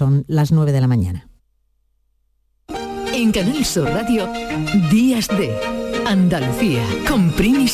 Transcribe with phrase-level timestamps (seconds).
[0.00, 1.28] son las 9 de la mañana.
[3.12, 4.26] En Canal Sur Radio,
[4.90, 5.54] Días de
[6.06, 7.66] Andalucía, con Primi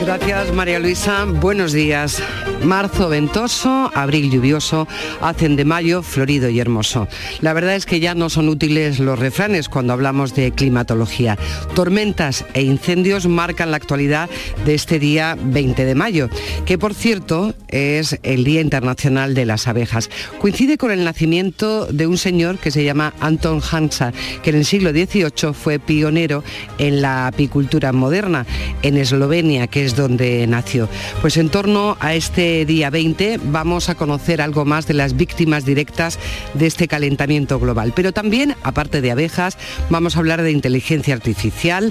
[0.00, 2.22] Gracias María Luisa, buenos días.
[2.62, 4.88] Marzo ventoso, abril lluvioso,
[5.20, 7.08] hacen de mayo florido y hermoso.
[7.40, 11.36] La verdad es que ya no son útiles los refranes cuando hablamos de climatología.
[11.74, 14.30] Tormentas e incendios marcan la actualidad
[14.64, 16.30] de este día 20 de mayo,
[16.64, 20.08] que por cierto es el Día Internacional de las Abejas.
[20.40, 24.12] Coincide con el nacimiento de un señor que se llama Anton Hansa,
[24.42, 26.42] que en el siglo XVIII fue pionero
[26.78, 28.46] en la apicultura moderna
[28.82, 30.88] en Eslovenia, que es donde nació.
[31.20, 35.64] Pues en torno a este día 20 vamos a conocer algo más de las víctimas
[35.64, 36.18] directas
[36.52, 37.92] de este calentamiento global.
[37.96, 39.56] Pero también, aparte de abejas,
[39.88, 41.90] vamos a hablar de inteligencia artificial,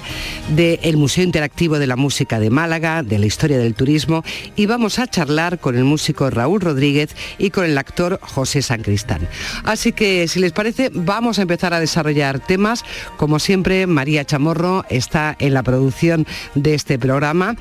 [0.54, 4.22] del Museo Interactivo de la Música de Málaga, de la historia del turismo
[4.54, 8.82] y vamos a charlar con el músico Raúl Rodríguez y con el actor José San
[8.82, 9.28] Cristán.
[9.64, 12.84] Así que, si les parece, vamos a empezar a desarrollar temas.
[13.16, 17.56] Como siempre, María Chamorro está en la producción de este programa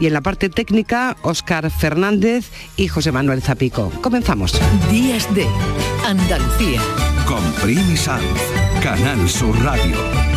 [0.00, 2.37] y en la parte técnica, Óscar Fernández
[2.76, 3.90] y José Manuel Zapico.
[4.02, 4.52] Comenzamos.
[4.90, 5.46] Días de
[6.06, 6.80] Andalucía.
[7.26, 7.96] Con Primi
[8.82, 10.27] Canal Sur Radio.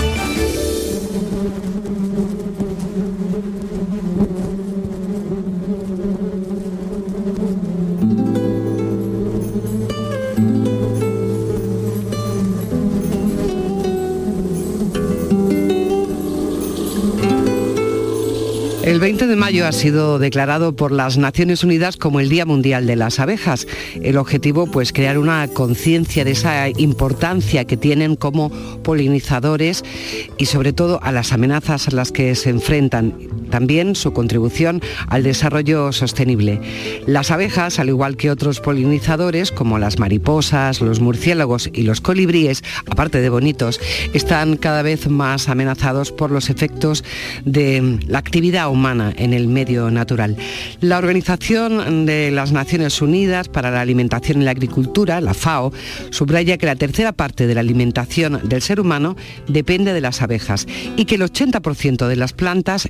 [18.91, 22.85] El 20 de mayo ha sido declarado por las Naciones Unidas como el Día Mundial
[22.85, 23.65] de las Abejas.
[24.01, 28.49] El objetivo, pues, crear una conciencia de esa importancia que tienen como
[28.83, 29.85] polinizadores
[30.37, 33.13] y sobre todo a las amenazas a las que se enfrentan.
[33.51, 36.59] También su contribución al desarrollo sostenible.
[37.05, 42.63] Las abejas, al igual que otros polinizadores como las mariposas, los murciélagos y los colibríes,
[42.89, 43.79] aparte de bonitos,
[44.13, 47.03] están cada vez más amenazados por los efectos
[47.45, 50.37] de la actividad humana en el medio natural.
[50.79, 55.73] La Organización de las Naciones Unidas para la Alimentación y la Agricultura, la FAO,
[56.09, 59.15] subraya que la tercera parte de la alimentación del ser humano
[59.47, 62.89] depende de las abejas y que el 80% de las plantas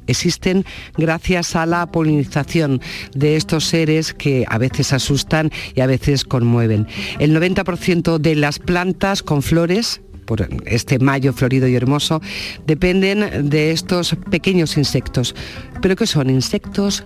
[0.97, 2.81] gracias a la polinización
[3.13, 6.87] de estos seres que a veces asustan y a veces conmueven.
[7.19, 12.21] El 90% de las plantas con flores por este mayo florido y hermoso,
[12.65, 15.35] dependen de estos pequeños insectos.
[15.81, 16.29] ¿Pero qué son?
[16.29, 17.03] Insectos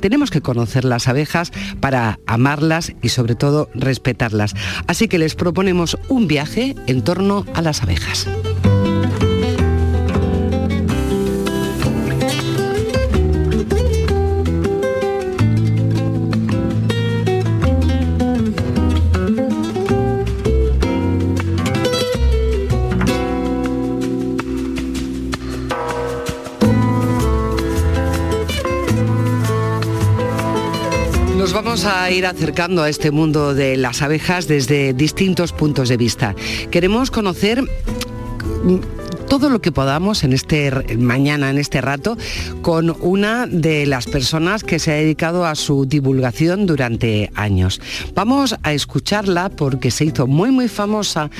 [0.00, 4.54] tenemos que conocer las abejas para amarlas y sobre todo respetarlas.
[4.86, 8.26] Así que les proponemos un viaje en torno a las abejas.
[31.52, 36.34] Vamos a ir acercando a este mundo de las abejas desde distintos puntos de vista.
[36.70, 37.64] Queremos conocer
[39.28, 42.16] todo lo que podamos en este mañana, en este rato,
[42.62, 47.80] con una de las personas que se ha dedicado a su divulgación durante años.
[48.14, 51.30] Vamos a escucharla porque se hizo muy muy famosa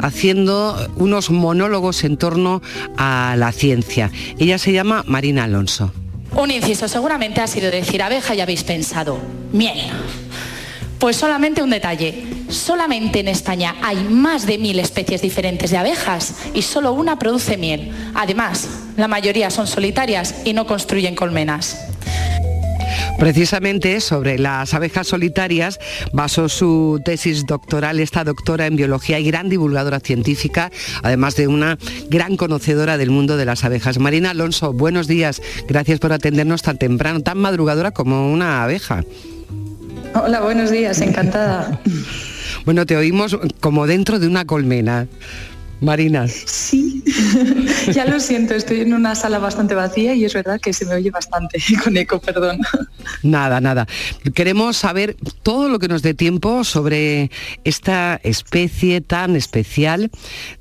[0.00, 2.62] haciendo unos monólogos en torno
[2.96, 4.10] a la ciencia.
[4.38, 5.92] Ella se llama Marina Alonso.
[6.36, 9.18] Un inciso seguramente ha sido decir abeja y habéis pensado
[9.52, 9.78] miel.
[10.98, 12.26] Pues solamente un detalle.
[12.48, 17.56] Solamente en España hay más de mil especies diferentes de abejas y solo una produce
[17.56, 17.92] miel.
[18.14, 21.89] Además, la mayoría son solitarias y no construyen colmenas.
[23.18, 25.78] Precisamente sobre las abejas solitarias
[26.12, 30.70] basó su tesis doctoral esta doctora en biología y gran divulgadora científica,
[31.02, 31.78] además de una
[32.08, 33.98] gran conocedora del mundo de las abejas.
[33.98, 35.42] Marina Alonso, buenos días.
[35.68, 39.04] Gracias por atendernos tan temprano, tan madrugadora como una abeja.
[40.14, 41.80] Hola, buenos días, encantada.
[42.64, 45.06] Bueno, te oímos como dentro de una colmena.
[45.80, 46.26] Marina.
[46.28, 47.02] Sí,
[47.92, 50.94] ya lo siento, estoy en una sala bastante vacía y es verdad que se me
[50.94, 52.60] oye bastante con eco, perdón.
[53.22, 53.86] Nada, nada.
[54.34, 57.30] Queremos saber todo lo que nos dé tiempo sobre
[57.64, 60.10] esta especie tan especial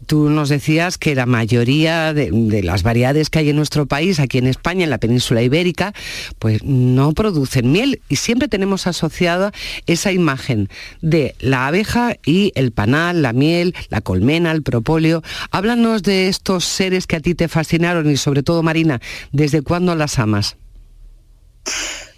[0.09, 2.31] tú nos decías que la mayoría de,
[2.63, 5.93] las variedades que hay en nuestro país, aquí en España, en la península ibérica,
[6.39, 9.51] pues no producen miel y siempre tenemos asociada
[9.85, 10.67] esa imagen
[11.03, 15.21] de la abeja y el panal, la miel, la colmena, el propóleo.
[15.51, 18.99] Háblanos de estos seres que a ti te fascinaron y sobre todo, Marina,
[19.31, 20.57] ¿desde cuándo las amas?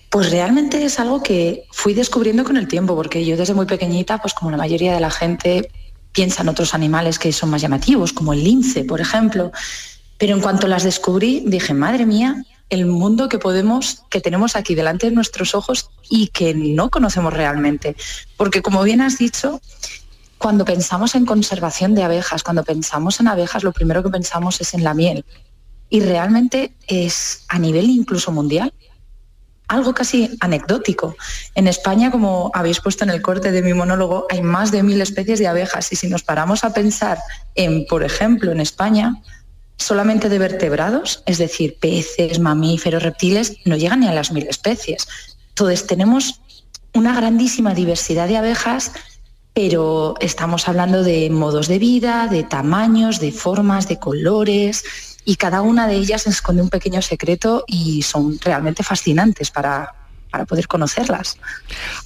[0.09, 4.19] Pues realmente es algo que fui descubriendo con el tiempo, porque yo desde muy pequeñita,
[4.19, 5.69] pues como la mayoría de la gente,
[6.12, 9.52] piensa en otros animales que son más llamativos, como el lince, por ejemplo.
[10.18, 14.75] Pero en cuanto las descubrí, dije, madre mía, el mundo que podemos, que tenemos aquí
[14.75, 17.96] delante de nuestros ojos y que no conocemos realmente.
[18.38, 19.62] Porque como bien has dicho,
[20.38, 24.74] cuando pensamos en conservación de abejas, cuando pensamos en abejas, lo primero que pensamos es
[24.74, 25.25] en la miel.
[25.90, 28.74] Y realmente es a nivel incluso mundial
[29.71, 31.15] algo casi anecdótico.
[31.56, 35.01] En España, como habéis puesto en el corte de mi monólogo, hay más de mil
[35.01, 37.19] especies de abejas y si nos paramos a pensar
[37.56, 39.15] en, por ejemplo, en España,
[39.77, 45.07] solamente de vertebrados, es decir, peces, mamíferos, reptiles, no llegan ni a las mil especies.
[45.50, 46.41] Entonces tenemos
[46.94, 48.91] una grandísima diversidad de abejas
[49.53, 55.62] pero estamos hablando de modos de vida, de tamaños, de formas, de colores, y cada
[55.62, 60.00] una de ellas esconde un pequeño secreto y son realmente fascinantes para,
[60.31, 61.38] para poder conocerlas.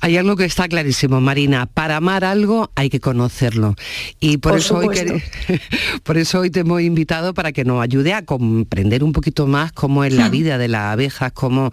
[0.02, 1.68] Hay algo que está clarísimo, Marina.
[1.68, 3.76] Para amar algo hay que conocerlo.
[4.20, 4.88] Y por, eso, hoy
[6.04, 9.72] por eso hoy te hemos invitado para que nos ayude a comprender un poquito más
[9.72, 10.32] cómo es la hmm.
[10.32, 11.72] vida de las abejas, cómo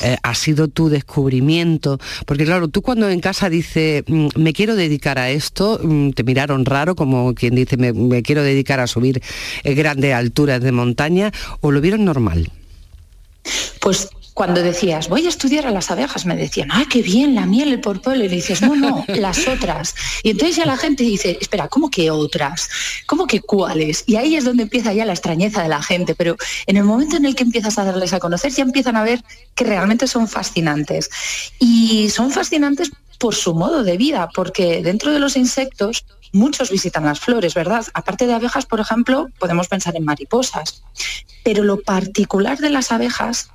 [0.00, 1.98] eh, ha sido tu descubrimiento.
[2.26, 6.24] Porque claro, tú cuando en casa dices, mm, me quiero dedicar a esto, mm, te
[6.24, 9.22] miraron raro, como quien dice, me, quiero dedicar a subir
[9.62, 12.50] eh, grandes alturas de montaña, o lo vieron normal.
[13.80, 17.44] Pues cuando decías, voy a estudiar a las abejas, me decían, ¡ay, qué bien, la
[17.44, 18.16] miel, el porpolo!
[18.16, 19.94] Y le dices, no, no, las otras.
[20.22, 22.68] Y entonces ya la gente dice, espera, ¿cómo que otras?
[23.06, 24.04] ¿Cómo que cuáles?
[24.06, 26.14] Y ahí es donde empieza ya la extrañeza de la gente.
[26.14, 26.36] Pero
[26.66, 29.22] en el momento en el que empiezas a darles a conocer, ya empiezan a ver
[29.54, 31.10] que realmente son fascinantes.
[31.58, 37.04] Y son fascinantes por su modo de vida, porque dentro de los insectos muchos visitan
[37.04, 37.86] las flores, ¿verdad?
[37.92, 40.82] Aparte de abejas, por ejemplo, podemos pensar en mariposas.
[41.44, 43.50] Pero lo particular de las abejas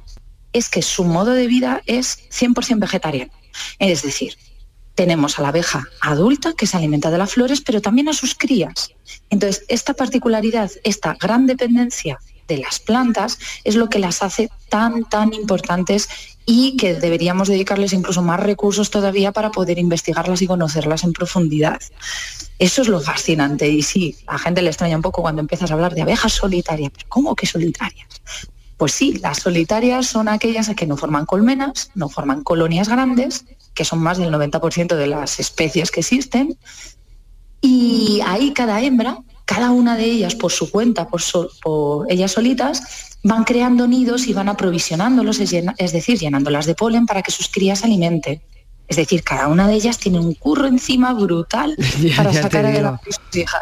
[0.57, 3.31] es que su modo de vida es 100% vegetariano.
[3.79, 4.37] Es decir,
[4.95, 8.33] tenemos a la abeja adulta que se alimenta de las flores, pero también a sus
[8.33, 8.89] crías.
[9.29, 15.03] Entonces, esta particularidad, esta gran dependencia de las plantas es lo que las hace tan,
[15.03, 16.09] tan importantes
[16.45, 21.79] y que deberíamos dedicarles incluso más recursos todavía para poder investigarlas y conocerlas en profundidad.
[22.57, 25.75] Eso es lo fascinante y sí, a gente le extraña un poco cuando empiezas a
[25.75, 26.91] hablar de abejas solitarias.
[26.95, 28.07] ¿Pero ¿Cómo que solitarias?
[28.77, 33.83] Pues sí, las solitarias son aquellas que no forman colmenas, no forman colonias grandes, que
[33.83, 36.57] son más del 90% de las especies que existen,
[37.61, 43.43] y ahí cada hembra, cada una de ellas por su cuenta, por, ellas solitas, van
[43.43, 47.85] creando nidos y van aprovisionándolos, es, decir, llenándolas de polen para que sus crías se
[47.85, 48.41] alimenten.
[48.87, 51.75] Es decir, cada una de ellas tiene un curro encima brutal
[52.17, 53.01] para sacar a la
[53.33, 53.61] hija.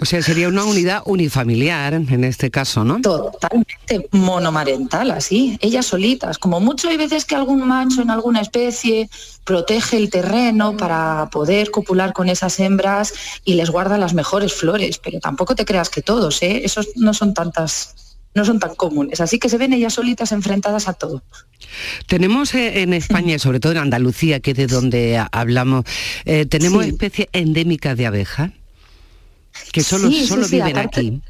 [0.00, 3.00] O sea, sería una unidad unifamiliar en este caso, ¿no?
[3.00, 6.38] Totalmente monomarental, así, ellas solitas.
[6.38, 9.08] Como mucho hay veces que algún macho en alguna especie
[9.44, 13.12] protege el terreno para poder copular con esas hembras
[13.44, 16.62] y les guarda las mejores flores, pero tampoco te creas que todos, ¿eh?
[16.64, 17.94] Esos no son tantas
[18.34, 21.22] no son tan comunes, así que se ven ellas solitas enfrentadas a todo.
[22.06, 25.84] Tenemos eh, en España, sobre todo en Andalucía, que es de donde hablamos,
[26.24, 28.52] eh, tenemos especies endémicas de abeja
[29.72, 31.22] que solo, solo viven aquí.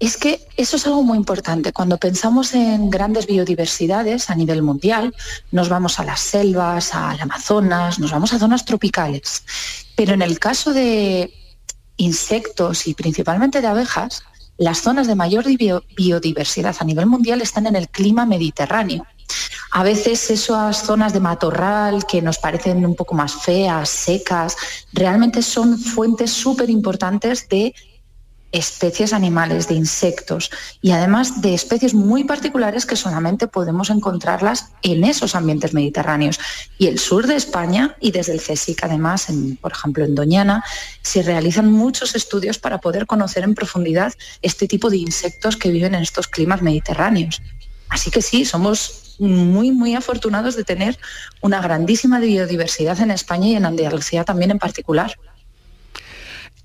[0.00, 1.72] Es que eso es algo muy importante.
[1.72, 5.14] Cuando pensamos en grandes biodiversidades a nivel mundial,
[5.52, 9.44] nos vamos a las selvas, al Amazonas, nos vamos a zonas tropicales.
[9.94, 11.32] Pero en el caso de
[11.96, 14.24] insectos y principalmente de abejas,
[14.58, 15.44] las zonas de mayor
[15.96, 19.06] biodiversidad a nivel mundial están en el clima mediterráneo.
[19.72, 24.56] A veces esas zonas de matorral que nos parecen un poco más feas, secas,
[24.92, 27.74] realmente son fuentes súper importantes de
[28.54, 35.02] especies animales, de insectos y además de especies muy particulares que solamente podemos encontrarlas en
[35.02, 36.38] esos ambientes mediterráneos.
[36.78, 39.26] Y el sur de España y desde el CSIC además,
[39.60, 40.64] por ejemplo en Doñana,
[41.02, 45.96] se realizan muchos estudios para poder conocer en profundidad este tipo de insectos que viven
[45.96, 47.42] en estos climas mediterráneos.
[47.88, 50.96] Así que sí, somos muy, muy afortunados de tener
[51.40, 55.16] una grandísima biodiversidad en España y en Andalucía también en particular.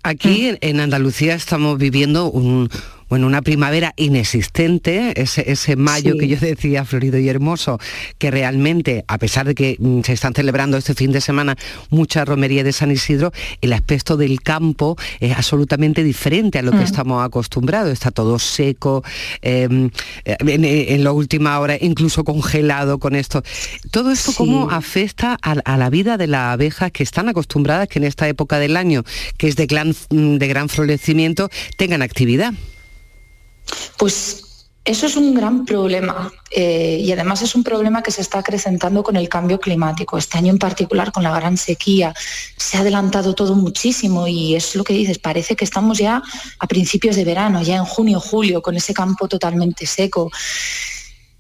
[0.04, 2.70] Aquí en Andalucía estamos viviendo un,
[3.10, 7.80] bueno, una primavera inexistente, ese, mayo que yo decía florido y hermoso,
[8.18, 11.56] que realmente, a pesar de que mm, se están celebrando este fin de semana
[11.90, 16.78] mucha romería de San Isidro, el aspecto del campo es absolutamente diferente a lo que
[16.78, 16.84] mm.
[16.84, 17.92] estamos acostumbrados.
[17.92, 19.04] Está todo seco,
[19.42, 19.90] em,
[20.26, 23.44] en, la última hora incluso congelado con esto.
[23.92, 28.06] Todo esto cómo afecta a, la vida de las abejas que están acostumbradas que en
[28.06, 29.04] esta época del año,
[29.38, 32.54] que es de gran, de gran florecimiento, tengan actividad.
[33.98, 34.44] Pues
[34.90, 39.04] Eso es un gran problema eh, y además es un problema que se está acrecentando
[39.04, 40.18] con el cambio climático.
[40.18, 42.12] Este año en particular con la gran sequía
[42.58, 46.24] se ha adelantado todo muchísimo y es lo que dices, parece que estamos ya
[46.58, 50.32] a principios de verano, ya en junio, julio, con ese campo totalmente seco.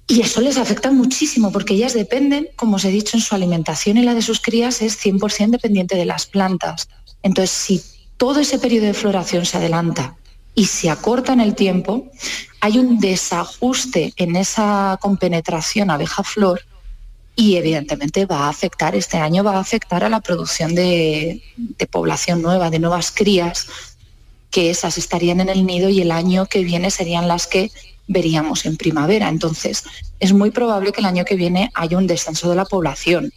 [0.05, 3.97] Y eso les afecta muchísimo porque ellas dependen, como os he dicho, en su alimentación
[3.97, 6.87] y la de sus crías es 100% dependiente de las plantas.
[7.23, 7.81] Entonces, si
[8.17, 10.18] todo ese periodo de floración se adelanta
[10.59, 12.11] y se acorta en el tiempo,
[12.59, 16.65] hay un desajuste en esa compenetración abeja-flor
[17.33, 21.87] y evidentemente va a afectar, este año va a afectar a la producción de, de,
[21.87, 23.67] población nueva, de nuevas crías,
[24.51, 27.71] que esas estarían en el nido y el año que viene serían las que
[28.07, 29.29] veríamos en primavera.
[29.29, 29.85] Entonces,
[30.19, 33.31] es muy probable que el año que viene haya un descenso de la población.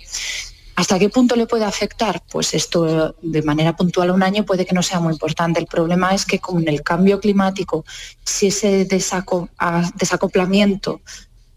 [0.75, 2.23] ¿Hasta qué punto le puede afectar?
[2.31, 5.61] Pues esto de manera puntual a un año puede que no sea muy importante.
[5.61, 7.85] El problema es que con el cambio climático,
[8.25, 11.03] si ese desacoplamiento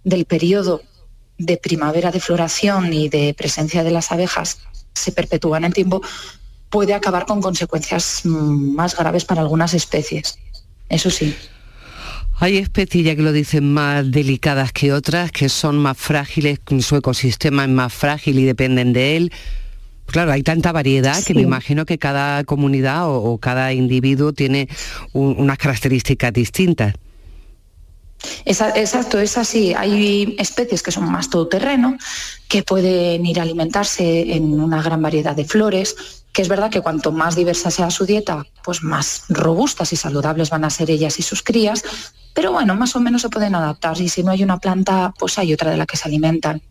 [0.04, 0.82] del periodo
[1.38, 4.60] de primavera de floración y de presencia de las abejas
[4.94, 6.02] se perpetúa en el tiempo,
[6.70, 10.38] puede acabar con consecuencias mm, más graves para algunas especies.
[10.90, 11.36] Eso sí.
[12.38, 16.98] Hay especies, ya que lo dicen, más delicadas que otras, que son más frágiles, su
[16.98, 19.32] ecosistema es más frágil y dependen de él.
[20.06, 24.68] Claro, hay tanta variedad que me imagino que cada comunidad o, cada individuo tiene
[25.14, 26.94] unas características distintas.
[28.46, 29.74] exacto, es así.
[29.74, 31.98] Hay especies que son más todoterreno,
[32.50, 36.82] que pueden ir a alimentarse en una gran variedad de flores, que es verdad que
[36.82, 41.18] cuanto más diversa sea su dieta, pues más robustas y saludables van a ser ellas
[41.18, 41.82] y sus crías,
[42.34, 45.38] pero bueno, más o menos se pueden adaptar y si no hay una planta, pues
[45.38, 46.62] hay otra de la que se alimentan.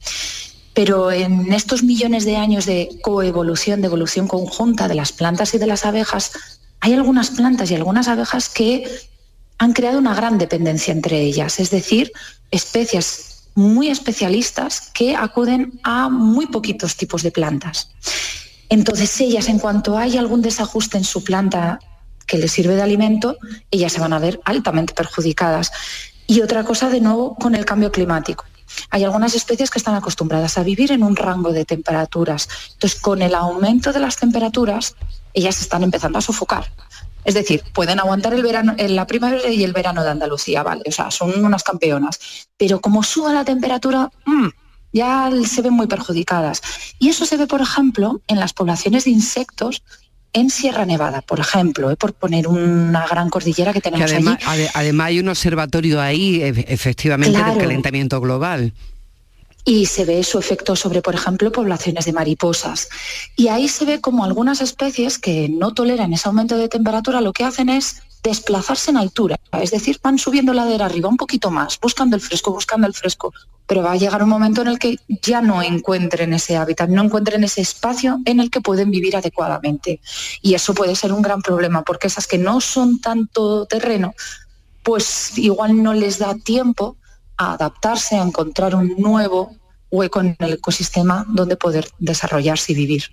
[0.75, 5.59] Pero en estos millones de años de coevolución, de evolución conjunta de las plantas y
[5.59, 6.33] de las abejas,
[6.81, 8.85] hay algunas plantas y algunas abejas que
[9.57, 12.13] han creado una gran dependencia entre ellas, es decir,
[12.51, 17.89] especies muy especialistas que acuden a muy poquitos tipos de plantas.
[18.69, 21.79] Entonces ellas, en cuanto hay algún desajuste en su planta
[22.27, 23.37] que les sirve de alimento,
[23.71, 25.71] ellas se van a ver altamente perjudicadas.
[26.27, 28.45] Y otra cosa, de nuevo, con el cambio climático.
[28.91, 32.49] Hay algunas especies que están acostumbradas a vivir en un rango de temperaturas.
[32.73, 34.97] Entonces, con el aumento de las temperaturas,
[35.35, 36.71] ellas están empezando a sofocar.
[37.25, 40.83] Es decir, pueden aguantar el verano, en la primavera y el verano de Andalucía, vale,
[40.87, 42.19] o sea, son unas campeonas.
[42.57, 44.49] Pero como suba la temperatura, mm,
[44.95, 46.63] ya se ven muy perjudicadas.
[46.99, 49.83] Y eso se ve, por ejemplo, en las poblaciones de insectos
[50.33, 51.97] en Sierra Nevada, por ejemplo, ¿eh?
[51.97, 54.67] por poner una gran cordillera que tenemos además, allí.
[54.73, 58.73] además hay un observatorio ahí, efectivamente, del calentamiento global.
[59.65, 62.89] Y se ve su efecto sobre, por ejemplo, poblaciones de mariposas.
[63.37, 67.33] Y ahí se ve como algunas especies que no toleran ese aumento de temperatura lo
[67.33, 71.79] que hacen es desplazarse en altura, es decir, van subiendo ladera arriba un poquito más,
[71.79, 73.33] buscando el fresco, buscando el fresco,
[73.67, 77.03] pero va a llegar un momento en el que ya no encuentren ese hábitat, no
[77.03, 80.01] encuentren ese espacio en el que pueden vivir adecuadamente.
[80.41, 84.15] Y eso puede ser un gran problema, porque esas que no son tanto terreno,
[84.83, 86.97] pues igual no les da tiempo
[87.37, 89.55] a adaptarse, a encontrar un nuevo
[89.91, 93.05] hueco en el ecosistema donde poder desarrollarse y vivir.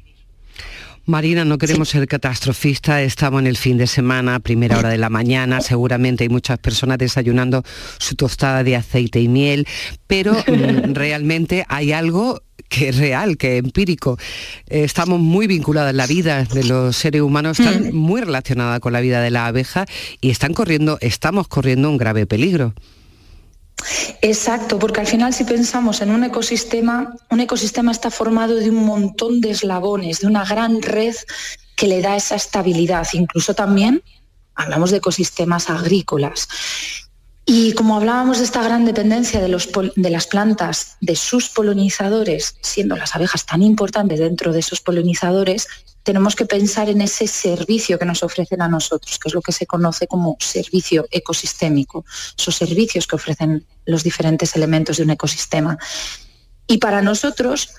[1.05, 5.09] Marina, no queremos ser catastrofistas, estamos en el fin de semana, primera hora de la
[5.09, 7.63] mañana, seguramente hay muchas personas desayunando
[7.97, 9.67] su tostada de aceite y miel,
[10.05, 14.17] pero mm, realmente hay algo que es real, que es empírico.
[14.67, 17.95] estamos muy vinculadas, la vida de los seres humanos está mm.
[17.95, 19.85] muy relacionada con la vida de la abeja
[20.21, 22.73] y están corriendo, estamos corriendo un grave peligro.
[24.21, 28.85] Exacto, porque al final si pensamos en un ecosistema, un ecosistema está formado de un
[28.85, 31.15] montón de eslabones, de una gran red
[31.75, 33.07] que le da esa estabilidad.
[33.13, 34.03] Incluso también
[34.55, 36.47] hablamos de ecosistemas agrícolas.
[37.45, 43.15] Y como hablábamos de esta gran dependencia de, las plantas, de sus polinizadores, siendo las
[43.15, 45.67] abejas tan importantes dentro de esos polinizadores,
[46.03, 49.51] tenemos que pensar en ese servicio que nos ofrecen a nosotros, que es lo que
[49.51, 52.05] se conoce como servicio ecosistémico,
[52.37, 55.77] esos servicios que ofrecen los diferentes elementos de un ecosistema.
[56.67, 57.69] Y para nosotros,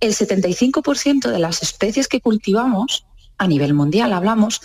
[0.00, 3.06] el 75% de las especies que cultivamos,
[3.38, 4.60] a nivel mundial hablamos,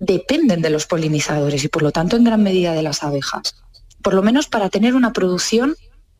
[0.00, 3.54] dependen de los polinizadores y por lo tanto en gran medida de las abejas.
[4.02, 5.76] Por lo menos para tener una producción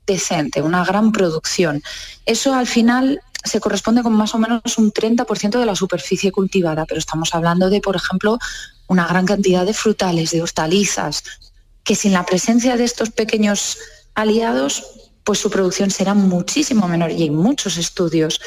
[0.07, 1.83] decente, una gran producción.
[2.27, 6.87] Eso al final se corresponde con más o menos un 30% de la superficie cultivada,
[6.87, 8.39] pero estamos hablando de, por ejemplo,
[8.87, 11.23] una gran cantidad de frutales, de hortalizas,
[11.85, 13.79] que sin la presencia de estos pequeños
[14.15, 14.85] aliados,
[15.25, 18.41] pues su producción será muchísimo menor y hay muchos estudios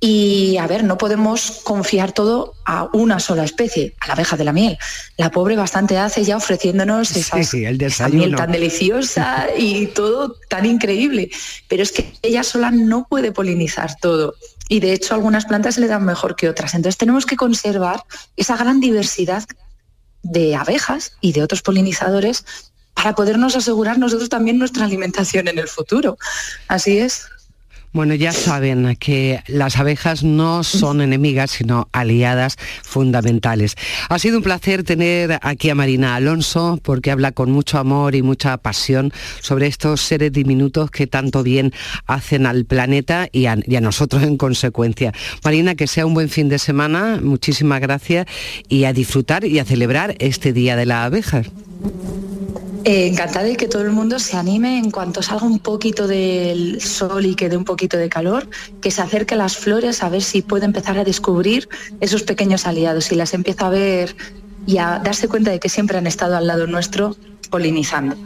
[0.00, 4.44] Y a ver, no podemos confiar todo a una sola especie, a la abeja de
[4.44, 4.76] la miel.
[5.16, 11.30] La pobre bastante hace ya ofreciéndonos esa miel tan deliciosa y todo tan increíble.
[11.68, 14.34] Pero es que ella sola no puede polinizar todo.
[14.68, 16.74] Y de hecho algunas plantas le dan mejor que otras.
[16.74, 18.02] Entonces tenemos que conservar
[18.36, 19.44] esa gran diversidad
[20.22, 22.44] de abejas y de otros polinizadores
[22.94, 26.16] para podernos asegurar nosotros también nuestra alimentación en el futuro.
[26.68, 27.26] Así es.
[27.94, 33.76] Bueno, ya saben que las abejas no son enemigas, sino aliadas fundamentales.
[34.08, 38.22] Ha sido un placer tener aquí a Marina Alonso, porque habla con mucho amor y
[38.22, 41.72] mucha pasión sobre estos seres diminutos que tanto bien
[42.06, 45.12] hacen al planeta y a, nosotros en consecuencia.
[45.44, 48.26] Marina, que sea un buen fin de semana, muchísimas gracias
[48.68, 51.42] y a disfrutar y a celebrar este Día de la Abeja.
[52.86, 57.24] Eh, encantada que todo el mundo se anime en cuanto salga un poquito del sol
[57.24, 58.46] y quede un poquito de calor,
[58.82, 61.66] que se acerque a las flores a ver si puede empezar a descubrir
[62.00, 64.14] esos pequeños aliados y las empieza a ver
[64.66, 67.16] y a darse cuenta de que siempre han estado al lado nuestro
[67.48, 68.16] polinizando.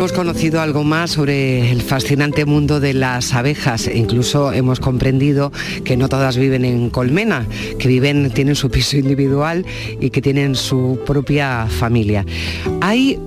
[0.00, 5.52] Hemos conocido algo más sobre el fascinante mundo de las abejas incluso hemos comprendido
[5.84, 7.46] que no todas viven en colmena,
[7.78, 9.66] que viven, tienen su piso individual
[10.00, 12.24] y que tienen su propia familia.
[12.80, 13.18] Hay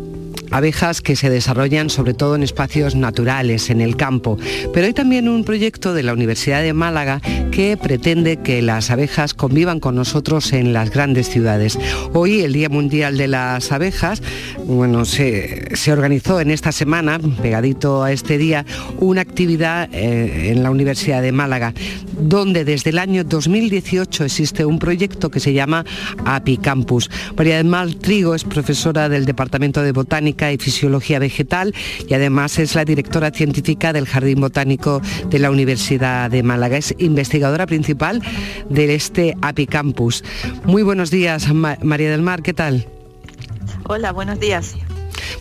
[0.53, 4.38] abejas que se desarrollan sobre todo en espacios naturales, en el campo.
[4.72, 9.33] Pero hay también un proyecto de la Universidad de Málaga que pretende que las abejas
[9.33, 11.79] convivan con nosotros en las grandes ciudades.
[12.13, 14.22] Hoy, el Día Mundial de las Abejas,
[14.65, 18.65] bueno, se, organizó en esta semana, pegadito a este día,
[19.00, 21.74] una actividad eh, en la Universidad de Málaga,
[22.19, 25.83] donde desde el año 2018 existe un proyecto que se llama
[26.25, 27.10] Apicampus.
[27.36, 31.73] María del Mar Trigo es profesora del Departamento de Botánica y Fisiología Vegetal
[32.07, 36.77] y además es la directora científica del Jardín Botánico de la Universidad de Málaga.
[36.77, 38.21] Es investigadora principal
[38.69, 40.23] de este Apicampus.
[40.65, 42.88] Muy buenos días, María del Mar, ¿qué tal?
[43.86, 44.75] Hola, buenos días.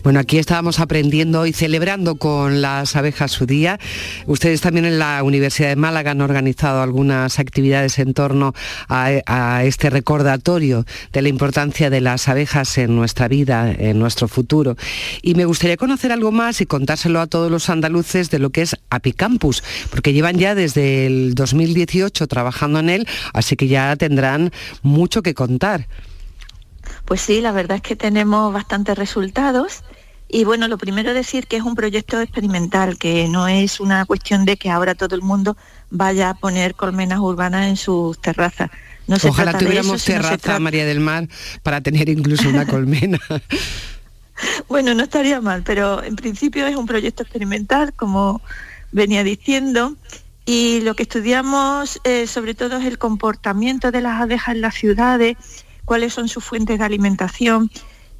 [0.03, 3.79] Bueno, aquí estábamos aprendiendo y celebrando con las abejas su día.
[4.25, 8.53] Ustedes también en la Universidad de Málaga han organizado algunas actividades en torno
[8.89, 14.75] a, este recordatorio de la importancia de las abejas en nuestra vida, en nuestro futuro.
[15.21, 18.61] Y me gustaría conocer algo más y contárselo a todos los andaluces de lo que
[18.61, 24.51] es Apicampus, porque llevan ya desde el 2018 trabajando en él, así que ya tendrán
[24.81, 25.87] mucho que contar.
[27.05, 29.83] Pues sí, la verdad es que tenemos bastantes resultados.
[30.27, 34.45] Y bueno, lo primero decir que es un proyecto experimental, que no es una cuestión
[34.45, 35.55] de que ahora todo el mundo
[35.91, 38.71] vaya a poner colmenas urbanas en sus terrazas.
[39.05, 41.27] No Ojalá tuviéramos terraza, María del Mar,
[41.61, 43.19] para tener incluso una colmena.
[44.67, 48.41] bueno, no estaría mal, pero en principio es un proyecto experimental, como
[48.91, 49.97] venía diciendo,
[50.45, 54.75] y lo que estudiamos eh, sobre todo es el comportamiento de las abejas en las
[54.75, 55.37] ciudades
[55.85, 57.69] cuáles son sus fuentes de alimentación.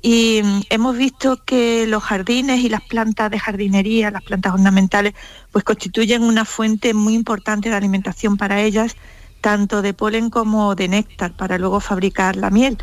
[0.01, 5.13] Y mm, hemos visto que los jardines y las plantas de jardinería, las plantas ornamentales,
[5.51, 8.95] pues constituyen una fuente muy importante de alimentación para ellas,
[9.41, 12.77] tanto de polen como de néctar, para luego fabricar la miel.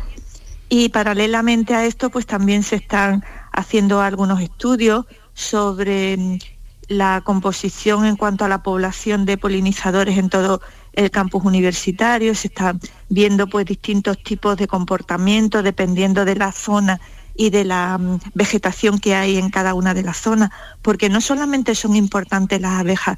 [0.69, 6.39] Y paralelamente a esto, pues también se están haciendo algunos estudios sobre mm,
[6.87, 10.61] la composición en cuanto a la población de polinizadores en todo
[10.93, 16.99] el campus universitario, se están viendo pues distintos tipos de comportamiento dependiendo de la zona
[17.35, 20.49] y de la mm, vegetación que hay en cada una de las zonas,
[20.81, 23.17] porque no solamente son importantes las abejas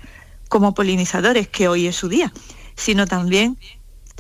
[0.50, 2.32] como polinizadores, que hoy es su día,
[2.76, 3.58] sino también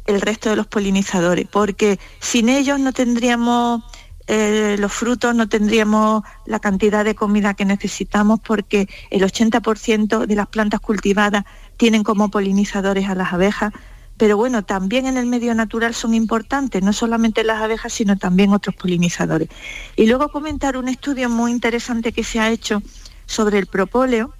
[0.05, 3.83] el resto de los polinizadores, porque sin ellos no tendríamos
[4.27, 10.35] eh, los frutos, no tendríamos la cantidad de comida que necesitamos, porque el 80% de
[10.35, 11.43] las plantas cultivadas
[11.77, 13.73] tienen como polinizadores a las abejas,
[14.17, 18.51] pero bueno, también en el medio natural son importantes, no solamente las abejas, sino también
[18.51, 19.49] otros polinizadores.
[19.95, 22.81] Y luego comentar un estudio muy interesante que se ha hecho
[23.25, 24.33] sobre el propóleo.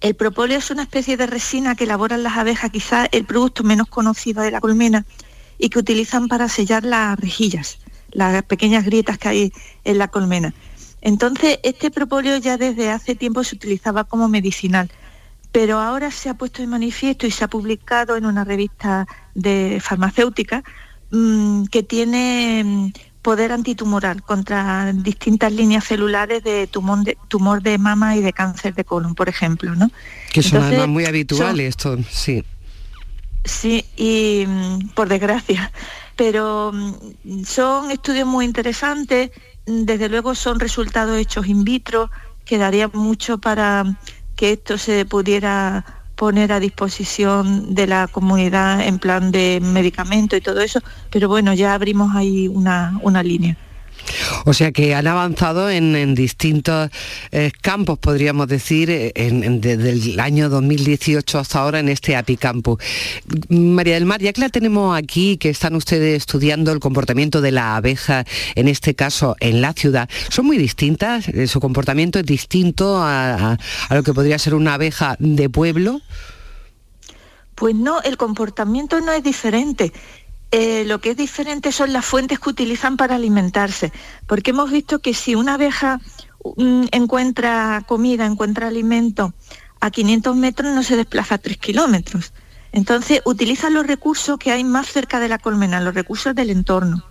[0.00, 3.88] El propóleo es una especie de resina que elaboran las abejas, quizás el producto menos
[3.88, 5.06] conocido de la colmena,
[5.58, 7.78] y que utilizan para sellar las rejillas,
[8.14, 9.52] las pequeñas grietas que hay
[9.84, 10.54] en la colmena.
[11.02, 14.90] Entonces, este propóleo ya desde hace tiempo se utilizaba como medicinal
[15.54, 19.78] pero ahora se ha puesto de manifiesto y se ha publicado en una revista de
[19.80, 20.64] farmacéutica
[21.12, 27.78] mm, que tiene mm, poder antitumoral contra distintas líneas celulares de tumor de, tumor de
[27.78, 29.92] mama y de cáncer de colon, por ejemplo, ¿no?
[30.32, 32.42] Que son además muy habituales esto, sí.
[33.44, 35.70] Sí, y mm, por desgracia,
[36.16, 39.30] pero mm, son estudios muy interesantes,
[39.66, 42.10] desde luego son resultados hechos in vitro,
[42.44, 43.84] quedaría mucho para
[44.36, 45.84] que esto se pudiera
[46.16, 51.54] poner a disposición de la comunidad en plan de medicamento y todo eso, pero bueno,
[51.54, 53.56] ya abrimos ahí una, una línea.
[54.44, 56.90] O sea que han avanzado en, distintos
[57.32, 62.78] eh, campos, podríamos decir, eh, desde el año 2018 hasta ahora en este APICampus.
[63.48, 67.52] María del Mar, ya que la tenemos aquí, que están ustedes estudiando el comportamiento de
[67.52, 71.28] la abeja, en este caso en la ciudad, ¿son muy distintas?
[71.28, 73.56] Eh, ¿Su comportamiento es distinto a
[73.90, 76.00] lo que podría ser una abeja de pueblo?
[77.54, 79.92] Pues no, el comportamiento no es diferente.
[80.56, 83.90] Eh, lo que es diferente son las fuentes que utilizan para alimentarse,
[84.28, 85.98] porque hemos visto que si una abeja
[86.56, 89.34] mm, encuentra comida, encuentra alimento
[89.80, 92.32] a 500 metros, no se desplaza a 3 kilómetros.
[92.70, 97.04] Entonces utiliza los recursos que hay más cerca de la colmena, los recursos del entorno.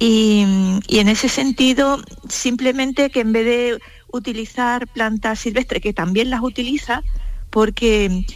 [0.00, 0.44] Y,
[0.88, 6.42] y, en ese sentido, simplemente que en vez de utilizar plantas silvestres, que también las
[6.42, 7.04] utiliza,
[7.48, 8.26] porque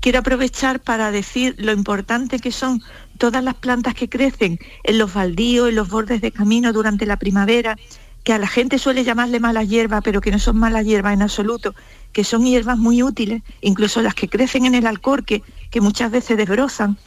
[0.00, 2.82] quiero aprovechar para decir lo importante que son
[3.16, 7.16] todas las plantas que crecen en los baldíos, en los bordes de camino durante la
[7.16, 7.76] primavera,
[8.22, 11.22] que a la gente suele llamarle malas hierbas, pero que no son malas hierbas en
[11.22, 11.74] absoluto,
[12.12, 16.36] que son hierbas muy útiles, incluso las que crecen en el alcorque, que muchas veces
[16.36, 16.98] desbrozan.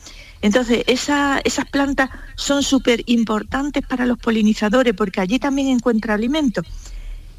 [0.41, 6.61] Entonces, esas plantas son súper importantes para los polinizadores porque allí también encuentra alimento.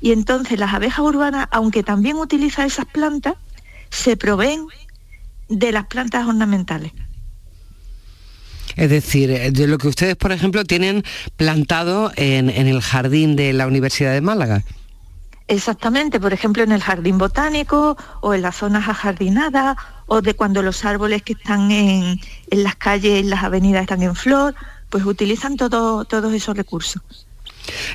[0.03, 3.35] Y entonces las abejas urbanas, aunque también utilizan esas plantas,
[3.89, 4.67] se proveen
[5.49, 6.93] de las plantas ornamentales.
[8.81, 11.05] Es decir, eh, de lo que ustedes, por ejemplo, tienen
[11.37, 14.63] plantado en, el jardín de la Universidad de Málaga.
[15.49, 20.63] Exactamente, por ejemplo, en el jardín botánico o en las zonas ajardinadas o de cuando
[20.63, 22.19] los árboles que están en,
[22.51, 24.55] las calles, en las avenidas están en flor,
[24.89, 27.03] pues utilizan todos esos recursos.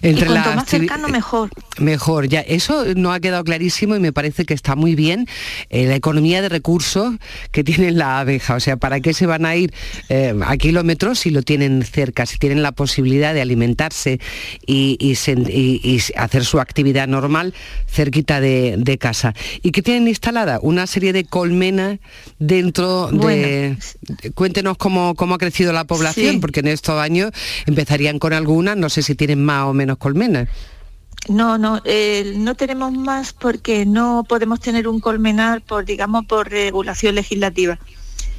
[0.01, 1.49] Entre y cuanto más cercano, mejor.
[1.79, 2.41] Mejor, ya.
[2.41, 5.27] Eso no ha quedado clarísimo y me parece que está muy bien
[5.69, 7.15] eh, la economía de recursos
[7.51, 8.55] que tiene la abeja.
[8.55, 9.73] O sea, ¿para qué se van a ir
[10.09, 14.19] eh, a kilómetros si lo tienen cerca, si tienen la posibilidad de alimentarse
[14.65, 15.15] y,
[16.15, 17.53] hacer su actividad normal
[17.87, 19.33] cerquita de, casa?
[19.61, 20.59] ¿Y qué tienen instalada?
[20.61, 21.99] Una serie de colmenas
[22.39, 23.77] dentro de...
[24.33, 27.31] Cuéntenos cómo, cómo ha crecido la población, porque en estos años
[27.65, 30.49] empezarían con algunas, no sé si tienen más o menos colmenas.
[31.27, 36.49] No, no, eh, no tenemos más porque no podemos tener un colmenar por, digamos, por
[36.49, 37.79] regulación legislativa.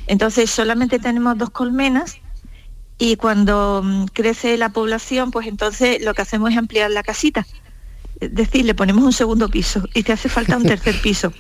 [0.07, 2.19] Entonces solamente tenemos dos colmenas
[2.99, 7.45] y cuando mm, crece la población, pues entonces lo que hacemos es ampliar la casita.
[8.21, 11.33] Es decir, le ponemos un segundo piso y te hace falta un tercer piso.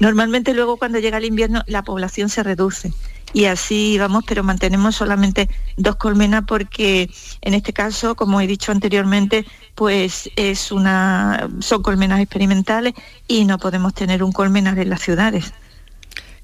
[0.00, 2.92] Normalmente luego cuando llega el invierno la población se reduce
[3.36, 7.10] y así vamos, pero mantenemos solamente dos colmenas porque
[7.42, 9.44] en este caso, como he dicho anteriormente,
[9.74, 12.94] pues es una, son colmenas experimentales
[13.28, 15.52] y no podemos tener un colmenar en las ciudades.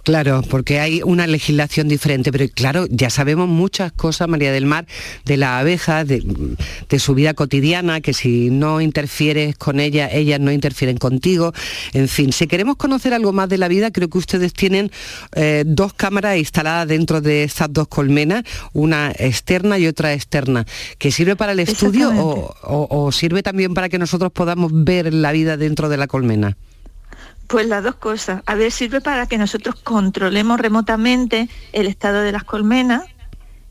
[0.03, 4.85] Claro, porque hay una legislación diferente, pero claro, ya sabemos muchas cosas, María del Mar,
[5.25, 6.25] de la abeja, de,
[6.99, 11.53] su vida cotidiana, que si no interfieres con ella, ellas no interfieren contigo.
[11.93, 14.91] En fin, si queremos conocer algo más de la vida, creo que ustedes tienen
[15.37, 20.67] eh, dos cámaras instaladas dentro de estas dos colmenas, una externa y otra externa,
[20.99, 22.11] que sirve para el estudio
[22.63, 26.57] o sirve también para que nosotros podamos ver la vida dentro de la colmena.
[27.53, 28.43] Pues las dos cosas.
[28.47, 33.03] A ver, sirve para que nosotros controlemos remotamente el estado de las colmenas.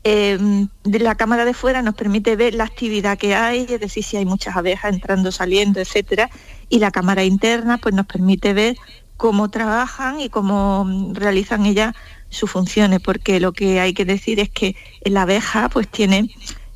[0.04, 4.16] Em, la cámara de fuera nos permite ver la actividad que hay, es decir, si
[4.16, 6.30] hay muchas abejas entrando, saliendo, etcétera.
[6.68, 8.76] Y la cámara interna pues nos permite ver
[9.16, 11.92] cómo trabajan y cómo mm, realizan ellas
[12.28, 16.32] sus funciones, porque lo que hay que decir es que la abeja pues tiene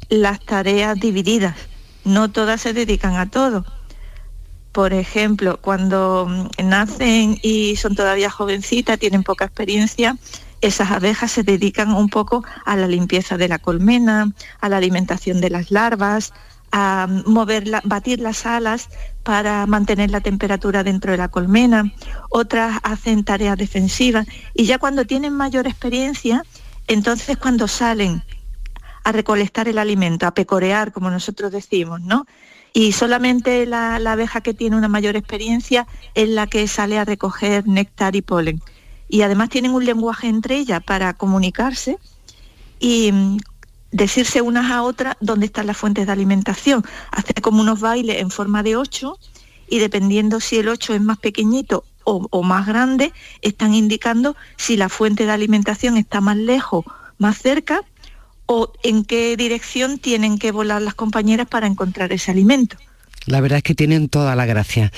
[0.08, 1.54] las tareas divididas,
[2.04, 3.64] no todas se dedican a todo.
[4.76, 10.18] Por ejemplo, cuando mm, nacen y son todavía jovencitas, tienen poca experiencia,
[10.60, 15.40] esas abejas se dedican un poco a la limpieza de la colmena, a la alimentación
[15.40, 16.34] de las larvas,
[16.72, 18.90] a mm, mover batir las alas
[19.22, 21.90] para mantener la temperatura dentro de la colmena,
[22.28, 26.44] otras hacen tareas defensivas y ya cuando tienen mayor experiencia,
[26.86, 28.22] entonces cuando salen
[29.04, 32.26] a recolectar el alimento, a pecorear, como nosotros decimos, ¿no?
[32.76, 37.66] Y solamente la, abeja que tiene una mayor experiencia es la que sale a recoger
[37.66, 38.60] néctar y polen.
[39.08, 41.96] Y además tienen un lenguaje entre ellas para comunicarse
[42.78, 43.38] y mm,
[43.92, 46.84] decirse unas a otras dónde están las fuentes de alimentación.
[47.12, 49.18] Hacer como unos bailes en forma de ocho
[49.70, 54.90] y dependiendo si el 8 es más pequeñito o, más grande, están indicando si la
[54.90, 56.84] fuente de alimentación está más lejos,
[57.16, 57.84] más cerca
[58.46, 62.76] o en qué dirección tienen que volar las compañeras para encontrar ese alimento.
[63.26, 64.92] La verdad es que tienen toda la gracia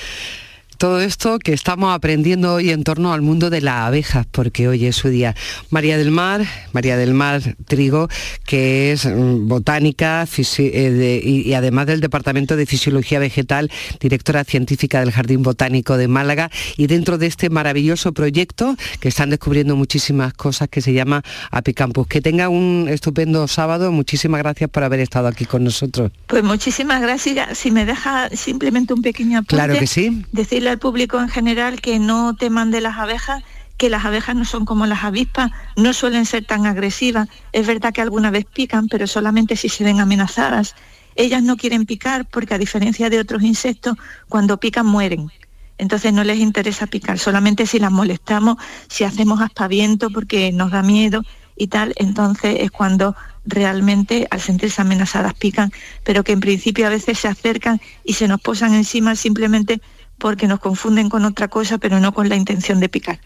[0.79, 4.85] todo esto que estamos aprendiendo hoy en torno al mundo de las abejas, porque hoy
[4.85, 5.35] es su día.
[5.69, 8.07] María del Mar, María del Mar Trigo,
[8.45, 10.25] que es mm, botánica
[10.57, 16.49] eh, y, además del Departamento de Fisiología Vegetal, directora científica del Jardín Botánico de Málaga,
[16.77, 22.07] y dentro de este maravilloso proyecto que están descubriendo muchísimas cosas que se llama Apicampus.
[22.07, 23.91] Que tenga un estupendo sábado.
[23.91, 26.13] Muchísimas gracias por haber estado aquí con nosotros.
[26.27, 27.57] Pues muchísimas gracias.
[27.57, 29.55] Si me deja simplemente un pequeño apunte.
[29.55, 30.23] Claro que sí.
[30.31, 33.43] Decirle al público en general que no teman de las abejas,
[33.77, 37.27] que las abejas no son como las avispas, no suelen ser tan agresivas.
[37.53, 40.75] Es verdad que alguna vez pican, pero solamente si se ven amenazadas.
[41.15, 43.95] Ellas no quieren picar porque a diferencia de otros insectos,
[44.27, 45.31] cuando pican mueren.
[45.77, 48.57] Entonces no les interesa picar, solamente si las molestamos,
[48.89, 51.23] si hacemos aspaviento porque nos da miedo
[51.55, 55.71] y tal, entonces es cuando realmente al sentirse amenazadas pican,
[56.03, 59.81] pero que en principio a veces se acercan y se nos posan encima simplemente
[60.19, 63.19] porque nos confunden con otra cosa, pero no con la intención de picar.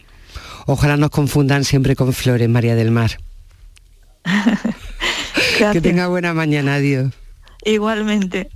[0.66, 3.18] Ojalá nos confundan siempre con flores, María del Mar.
[5.72, 7.12] que tenga buena mañana, adiós.
[7.64, 8.50] Igualmente.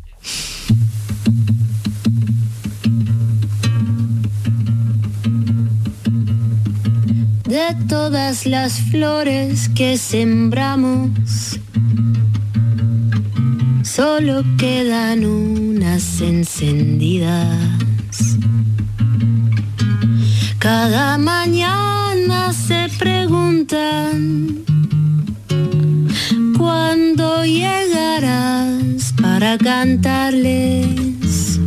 [7.45, 11.59] De todas las flores que sembramos,
[13.83, 17.88] solo quedan unas encendidas
[20.59, 24.65] cada mañana se preguntan
[26.57, 31.61] cuándo llegarás para cantarles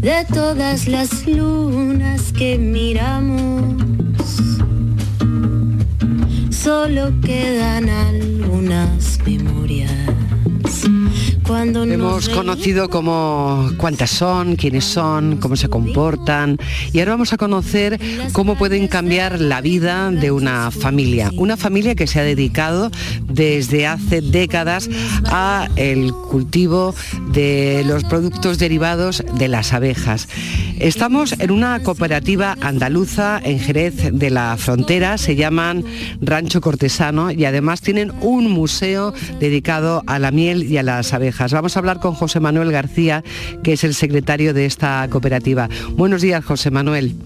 [0.00, 3.74] de todas las lunas que miramos.
[6.50, 8.97] Solo quedan algunas.
[11.48, 16.58] Hemos conocido cómo, cuántas son, quiénes son, cómo se comportan
[16.92, 17.98] y ahora vamos a conocer
[18.32, 21.30] cómo pueden cambiar la vida de una familia.
[21.36, 22.90] Una familia que se ha dedicado
[23.22, 24.90] desde hace décadas
[25.24, 26.94] a el cultivo
[27.32, 30.28] de los productos derivados de las abejas.
[30.80, 35.84] Estamos en una cooperativa andaluza en Jerez de la Frontera, se llaman
[36.20, 41.52] Rancho Cortesano y además tienen un museo dedicado a la miel y a las abejas.
[41.52, 43.24] Vamos a hablar con José Manuel García,
[43.64, 45.68] que es el secretario de esta cooperativa.
[45.96, 47.16] Buenos días, José Manuel.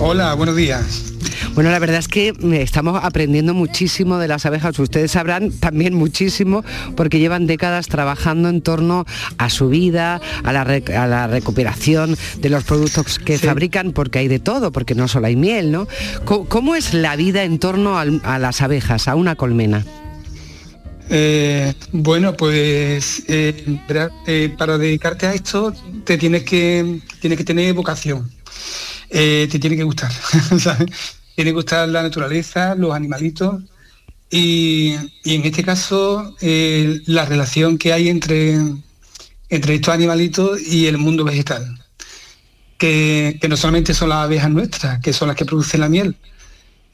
[0.00, 1.17] Hola, buenos días.
[1.54, 4.78] Bueno, la verdad es que mm, estamos aprendiendo muchísimo de las abejas.
[4.78, 6.64] Ustedes sabrán también muchísimo
[6.96, 9.06] porque llevan décadas trabajando en torno
[9.38, 14.72] a su vida, a la, recuperación de los productos que fabrican, porque hay de todo,
[14.72, 15.88] porque no solo hay miel, ¿no?
[16.24, 19.84] ¿Cómo, es la vida en torno a las abejas, a una colmena?
[21.10, 23.78] Eh, bueno, pues eh,
[24.26, 25.72] eh, para dedicarte a esto
[26.04, 28.30] te tienes que, tienes que tener vocación,
[29.08, 30.12] te tiene que gustar,
[31.38, 33.62] tiene que gustar la naturaleza, los animalitos
[34.28, 34.92] y,
[35.24, 38.58] en este caso la relación que hay entre,
[39.48, 41.78] entre estos animalitos y el mundo vegetal,
[42.76, 46.16] que, que no solamente son las abejas nuestras, que son las que producen la miel,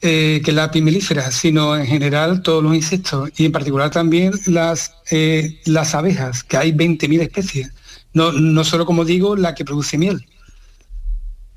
[0.03, 4.93] eh, que la pimelífera, sino en general todos los insectos y en particular también las,
[5.09, 7.71] eh, las abejas, que hay 20.000 especies,
[8.13, 10.23] no, no solo como digo la que produce miel.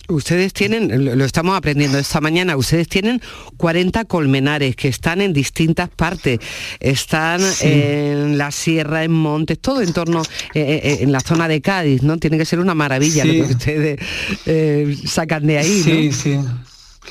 [0.09, 3.21] Ustedes tienen, lo estamos aprendiendo esta mañana, ustedes tienen
[3.57, 6.39] 40 colmenares que están en distintas partes.
[6.81, 10.23] Están en la sierra, en montes, todo en torno,
[10.55, 12.19] eh, en la zona de Cádiz, ¿no?
[12.19, 15.83] Tiene que ser una maravilla lo que ustedes sacan de ahí.
[15.83, 16.39] Sí, sí.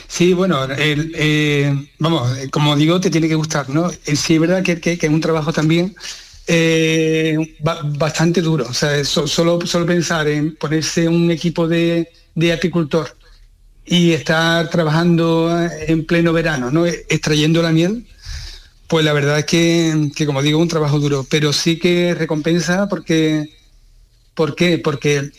[0.07, 3.89] Sí, bueno, eh, vamos, eh, como digo, te tiene que gustar, ¿no?
[3.89, 5.95] Eh, sí es verdad que, es un trabajo también
[7.97, 8.67] bastante duro.
[8.69, 12.09] O sea, solo, solo pensar en ponerse un equipo de,
[12.53, 13.15] apicultor
[13.85, 15.49] y estar trabajando
[15.87, 16.85] en pleno verano, ¿no?
[16.85, 18.05] Extrayendo la miel,
[18.87, 22.87] pues la verdad es que, que como digo, un trabajo duro, pero sí que recompensa
[22.87, 23.49] porque.
[24.35, 24.83] Porque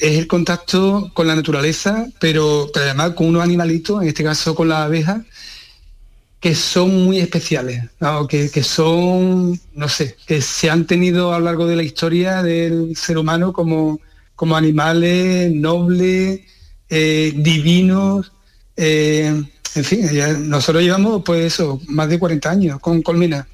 [0.01, 4.69] es el contacto con la naturaleza, pero, además con unos animalitos, en este caso con
[4.69, 5.23] las abejas,
[6.41, 7.85] que son muy especiales,
[8.29, 12.97] que, son, no sé, que se han tenido a lo largo de la historia del
[12.97, 14.01] ser humano como,
[14.35, 16.41] como animales nobles,
[16.90, 18.33] eh, divinos,
[18.77, 19.42] eh,
[19.74, 20.09] en fin,
[20.48, 23.46] nosotros llevamos pues eso, más de 40 años con Colmena.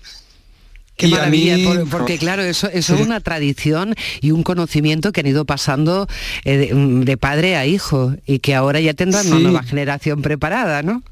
[0.96, 3.00] Qué Y a maravilla, mí, por- porque claro, eso, eso Sí.
[3.00, 6.06] es una tradición y un conocimiento que han ido pasando
[6.44, 10.82] eh, de, de padre a hijo y que ahora ya tendrán una nueva generación preparada,
[10.82, 11.02] ¿no?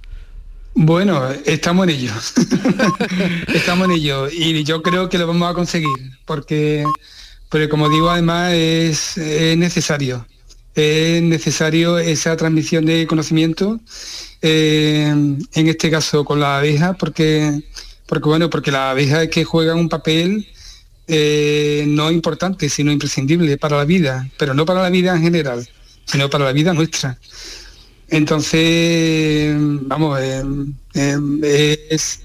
[0.74, 2.12] Bueno, estamos en ello.
[3.54, 4.28] estamos en ello.
[4.30, 5.88] Y yo creo que lo vamos a conseguir.
[6.24, 6.84] Porque,
[7.48, 10.26] porque como digo, además es, es necesario.
[10.74, 13.78] Es necesario esa transmisión de conocimiento,
[14.40, 17.62] eh, en este caso con la abeja, porque,
[18.06, 20.48] porque bueno, porque la abeja es que juega un papel
[21.08, 25.68] eh, no importante, sino imprescindible para la vida, pero no para la vida en general,
[26.06, 27.18] sino para la vida nuestra.
[28.08, 30.42] Entonces, vamos, eh,
[31.90, 32.20] es,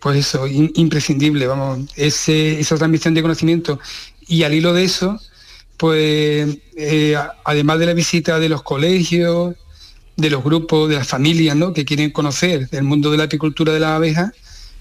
[0.00, 3.78] pues eso, in- imprescindible, vamos, esa transmisión de conocimiento.
[4.26, 5.20] Y al hilo de eso,
[5.76, 9.54] pues eh, además de la visita de los colegios,
[10.16, 11.72] de los grupos, de las familias, ¿no?
[11.72, 14.32] que quieren conocer el mundo de la apicultura de las abejas,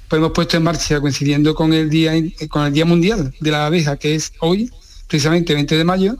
[0.07, 2.13] pues hemos puesto en marcha, coincidiendo con el Día,
[2.49, 4.71] con el día Mundial de la Abeja, que es hoy,
[5.07, 6.17] precisamente 20 de mayo,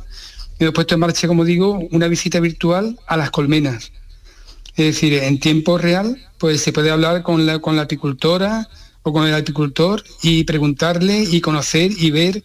[0.59, 3.91] hemos puesto en marcha, como digo, una visita virtual a las colmenas.
[4.75, 8.67] Es decir, en tiempo real, pues se puede hablar con la, con la apicultora
[9.03, 12.43] o con el apicultor y preguntarle y conocer y ver,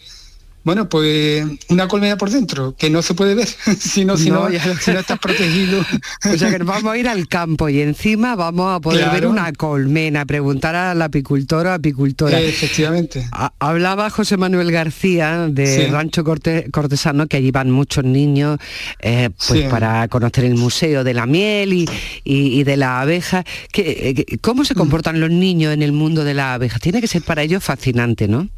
[0.63, 4.49] bueno, pues una colmena por dentro, que no se puede ver, si no, si No,
[4.49, 5.85] no, si no estás protegido.
[6.33, 9.27] O sea que nos vamos a ir al campo y encima vamos a poder ver
[9.27, 12.39] una colmena, preguntar al apicultor o apicultora.
[12.41, 13.27] Efectivamente.
[13.33, 15.87] Ha- Hablaba José Manuel García de Sí.
[15.91, 18.59] Rancho Corte- Cortesano, que allí van muchos niños
[19.01, 19.67] eh, pues Sí.
[19.71, 21.89] para conocer el museo de la miel y,
[22.25, 23.45] y- y de la abeja.
[23.73, 24.67] ¿Qué- eh, ¿Cómo Mm.
[24.67, 26.79] se comportan los niños en el mundo de la abeja?
[26.79, 28.49] Tiene que ser para ellos fascinante, ¿no?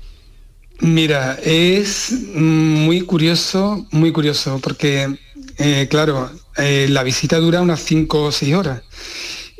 [0.80, 5.16] Mira, es muy curioso, muy curioso, porque,
[5.58, 8.82] eh, claro, eh, la visita dura unas 5 o 6 horas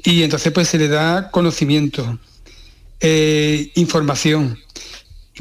[0.04, 2.18] y entonces pues se le da conocimiento,
[3.00, 4.58] eh, información.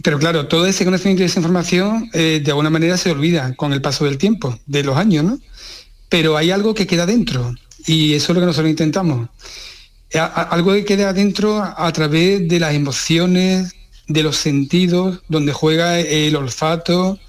[0.04, 3.82] Pero claro, todo ese conocimiento y esa información de alguna manera se olvida con el
[3.82, 5.40] paso del tiempo, de los años, ¿no?
[6.10, 7.54] Pero hay algo que queda dentro
[7.86, 9.30] y eso es lo que nosotros intentamos.
[10.14, 13.76] Algo que queda dentro a través de las emociones,
[14.14, 17.20] de los sentidos, donde juega el olfato,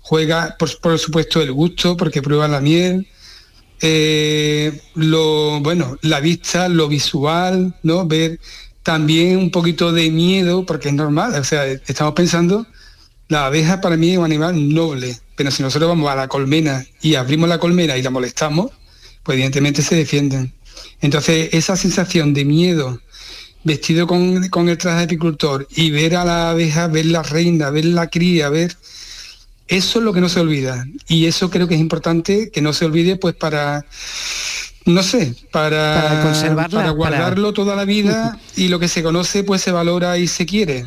[0.00, 3.08] juega por, por supuesto el gusto, porque prueba la miel,
[3.80, 8.06] eh, lo bueno, la vista, lo visual, ¿no?
[8.06, 8.38] Ver
[8.82, 12.66] también un poquito de miedo, porque es normal, o sea, estamos pensando,
[13.28, 16.84] la abeja para mí es un animal noble, pero si nosotros vamos a la colmena
[17.00, 18.72] y abrimos la colmena y la molestamos,
[19.22, 20.52] pues evidentemente se defienden.
[21.00, 23.00] Entonces, esa sensación de miedo,
[23.64, 27.70] vestido con, con el traje de apicultor y ver a la abeja, ver la reina,
[27.70, 28.76] ver la cría, ver...
[29.66, 30.84] Eso es lo que no se olvida.
[31.08, 33.86] Y eso creo que es importante que no se olvide pues para,
[34.84, 39.02] no sé, para, Para conservarla, para para- guardarlo toda la vida y lo que se
[39.02, 40.84] conoce pues se valora y se quiere.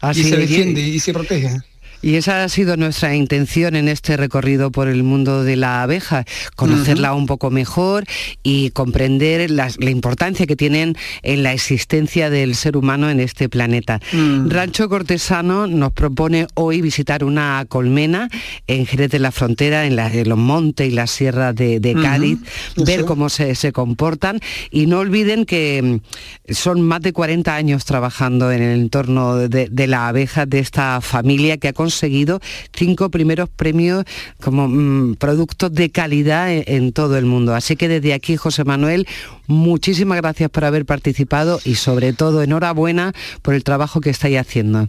[0.00, 1.60] Así y se defiende y se protege.
[2.02, 6.24] Y esa ha sido nuestra intención en este recorrido por el mundo de la abeja,
[6.56, 8.04] conocerla un poco mejor
[8.42, 13.48] y comprender las- la importancia que tienen en la existencia del ser humano en este
[13.48, 14.00] planeta.
[14.12, 14.48] Mm.
[14.50, 18.28] Rancho Cortesano nos propone hoy visitar una colmena
[18.66, 22.38] en Jerez de la Frontera, en, la- en los montes y las sierras de, Cádiz,
[22.76, 24.40] ver cómo se, se comportan
[24.72, 26.00] y no olviden que
[26.48, 30.58] mm, son más de 40 años trabajando en el entorno de, de la abeja de
[30.58, 34.04] esta familia que ha conseguido cinco primeros premios
[34.40, 37.54] como mm, productos de calidad en, en todo el mundo.
[37.54, 39.06] Así que desde aquí, José Manuel,
[39.46, 44.88] muchísimas gracias por haber participado y sobre todo enhorabuena por el trabajo que estáis haciendo.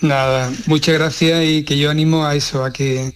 [0.00, 3.14] Nada, muchas gracias y que yo animo a eso, a que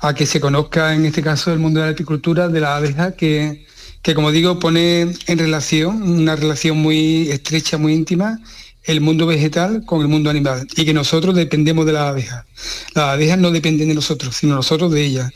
[0.00, 3.12] a que se conozca en este caso el mundo de la apicultura, de la abeja,
[3.12, 3.66] que,
[4.02, 8.38] que como digo pone en relación, una relación muy estrecha, muy íntima,
[8.86, 12.44] el mundo vegetal con el mundo animal y que nosotros dependemos de las abejas.
[12.94, 15.32] Las abejas no dependen de nosotros, sino nosotros de ellas.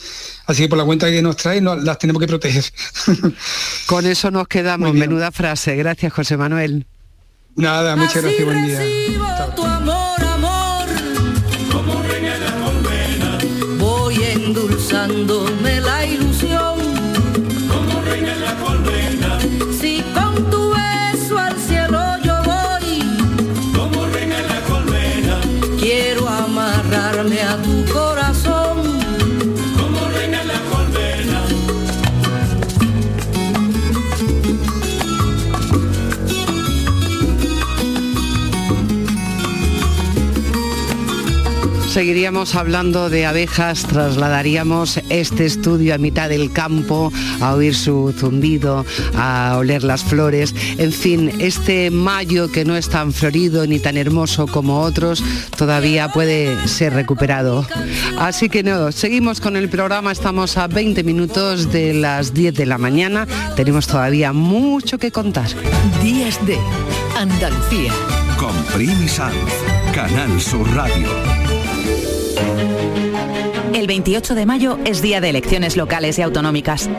[0.46, 2.64] Así que por la cuenta que nos traen, no- las tenemos que proteger.
[3.86, 4.94] Con eso nos quedamos.
[4.94, 5.76] Menuda frase.
[5.76, 6.86] Gracias, José Manuel.
[7.56, 8.80] Nada, muchas gracias, buen día.
[9.56, 10.88] tu amor, amor.
[11.72, 13.38] Como reina la colmena.
[13.78, 15.59] Voy endulzándome
[42.00, 48.86] seguiríamos hablando de abejas, trasladaríamos este estudio a mitad del campo, a oír su zumbido,
[49.14, 50.54] a oler las flores.
[50.78, 55.22] En fin, este mayo que no es tan florido ni tan hermoso como otros,
[55.58, 57.66] todavía puede ser recuperado.
[58.18, 62.64] Así que no, seguimos con el programa, estamos a 20 minutos de las 10 de
[62.64, 63.26] la mañana,
[63.56, 65.48] tenemos todavía mucho que contar.
[66.02, 66.56] Días de
[67.18, 67.92] Andalucía.
[68.38, 69.34] Con Primi Sanz,
[69.92, 71.39] Canal Sur Radio.
[73.74, 76.90] El 28 de mayo es día de elecciones locales y autonómicas.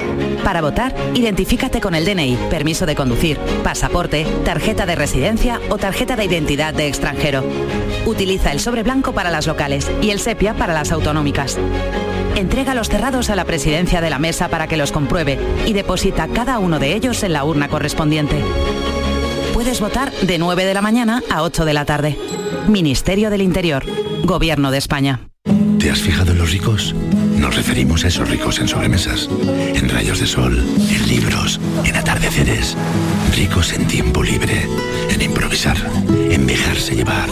[0.44, 6.16] Para votar, identifícate con el DNI, permiso de conducir, pasaporte, tarjeta de residencia o tarjeta
[6.16, 7.44] de identidad de extranjero.
[8.06, 11.58] Utiliza el sobre blanco para las locales y el sepia para las autonómicas.
[12.36, 15.38] Entrega los cerrados a la presidencia de la mesa para que los compruebe
[15.68, 18.42] y deposita cada uno de ellos en la urna correspondiente.
[19.54, 22.18] Puedes votar de 9 de la mañana a 8 de la tarde.
[22.68, 23.86] Ministerio del Interior,
[24.24, 25.31] Gobierno de España.
[25.82, 26.94] ¿Te has fijado en los ricos?
[27.40, 29.28] Nos referimos a esos ricos en sobremesas,
[29.74, 32.78] en rayos de sol, en libros, en atardeceres.
[33.36, 34.68] Ricos en tiempo libre,
[35.10, 35.76] en improvisar,
[36.30, 37.28] en dejarse llevar.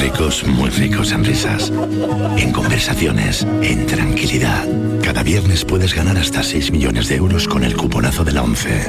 [0.00, 1.70] Ricos, muy ricos en risas,
[2.38, 4.66] en conversaciones, en tranquilidad.
[5.02, 8.86] Cada viernes puedes ganar hasta 6 millones de euros con el cuponazo de la 11.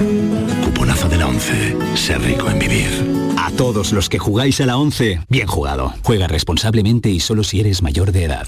[0.63, 1.75] Cuponazo de la 11.
[1.95, 3.35] Ser rico en vivir.
[3.37, 5.93] A todos los que jugáis a la 11, bien jugado.
[6.01, 8.47] Juega responsablemente y solo si eres mayor de edad.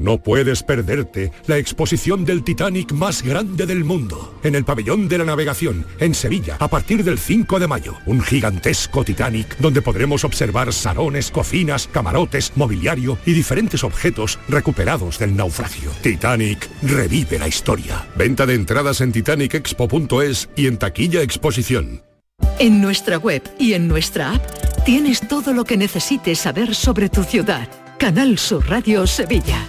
[0.00, 5.18] No puedes perderte la exposición del Titanic más grande del mundo, en el Pabellón de
[5.18, 7.94] la Navegación, en Sevilla, a partir del 5 de mayo.
[8.06, 15.36] Un gigantesco Titanic donde podremos observar salones, cocinas, camarotes, mobiliario y diferentes objetos recuperados del
[15.36, 15.90] naufragio.
[16.00, 18.08] Titanic revive la historia.
[18.16, 22.02] Venta de entradas en titanicexpo.es y en taquilla exposición.
[22.58, 27.22] En nuestra web y en nuestra app tienes todo lo que necesites saber sobre tu
[27.22, 27.68] ciudad.
[27.98, 29.68] Canal Sur Radio Sevilla.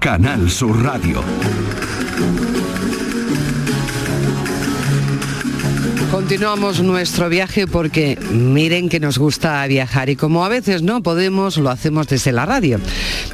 [0.00, 1.89] Canal Sur Radio.
[6.10, 11.56] Continuamos nuestro viaje porque miren que nos gusta viajar y como a veces no podemos,
[11.56, 12.80] lo hacemos desde la radio.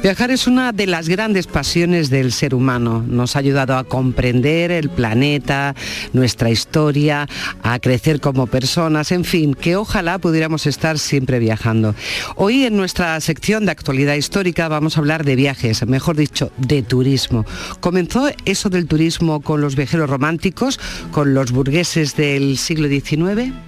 [0.03, 3.03] Viajar es una de las grandes pasiones del ser humano.
[3.07, 5.73] Nos ha ayudado a comprender el planeta,
[6.13, 7.27] nuestra historia,
[7.63, 11.95] a crecer como personas, en fin, que ojalá pudiéramos estar siempre viajando.
[12.35, 16.83] Hoy en nuestra sección de actualidad histórica vamos a hablar de viajes, mejor dicho, de
[16.83, 17.43] turismo.
[17.79, 20.79] Comenzó eso del turismo con los viajeros románticos,
[21.11, 23.66] con los burgueses del siglo XIX?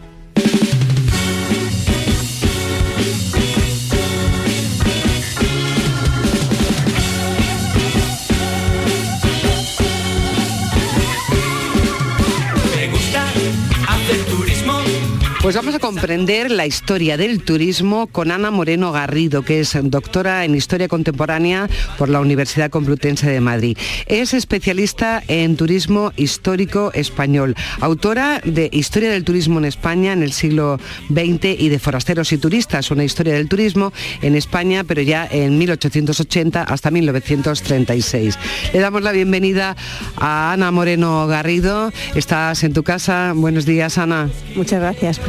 [15.50, 20.46] Pues vamos a comprender la historia del turismo con Ana Moreno Garrido, que es doctora
[20.46, 23.76] en Historia Contemporánea por la Universidad Complutense de Madrid.
[24.06, 30.34] Es especialista en turismo histórico español, autora de Historia del Turismo en España en el
[30.34, 30.80] siglo
[31.10, 33.92] XX y de Forasteros y Turistas, una historia del turismo
[34.22, 38.38] en España, pero ya en 1880 hasta 1936.
[38.72, 39.76] Le damos la bienvenida
[40.16, 41.92] a Ana Moreno Garrido.
[42.14, 43.34] Estás en tu casa.
[43.36, 44.30] Buenos días, Ana.
[44.56, 45.20] Muchas gracias.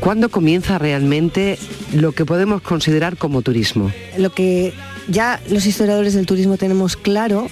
[0.00, 1.58] ¿Cuándo comienza realmente
[1.92, 3.90] lo que podemos considerar como turismo?
[4.16, 4.72] Lo que
[5.08, 7.48] ya los historiadores del turismo tenemos claro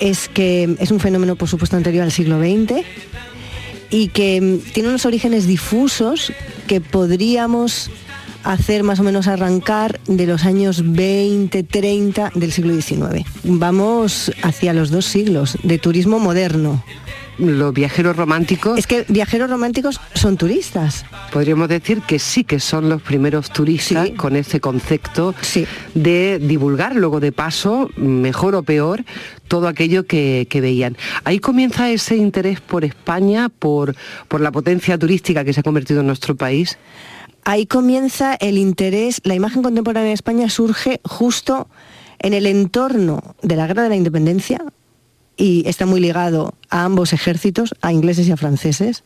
[0.00, 2.84] es que es un fenómeno, por supuesto, anterior al siglo XX
[3.90, 6.32] y que tiene unos orígenes difusos
[6.66, 7.90] que podríamos
[8.44, 13.26] hacer más o menos arrancar de los años 20, 30 del siglo XIX.
[13.44, 16.82] Vamos hacia los dos siglos de turismo moderno
[17.38, 18.78] los viajeros románticos...
[18.78, 21.04] Es que viajeros románticos son turistas.
[21.32, 25.34] Podríamos decir que sí que son los primeros turistas con ese concepto
[25.94, 29.04] de divulgar luego de paso, mejor o peor,
[29.46, 30.96] todo aquello que, que veían.
[31.24, 33.94] Ahí comienza ese interés por España, por,
[34.28, 36.78] por la potencia turística que se ha convertido en nuestro país.
[37.44, 41.68] Ahí comienza el interés, la imagen contemporánea de España surge justo
[42.18, 44.62] en el entorno de la Guerra de la Independencia
[45.38, 49.04] y está muy ligado a ambos ejércitos, a ingleses y a franceses,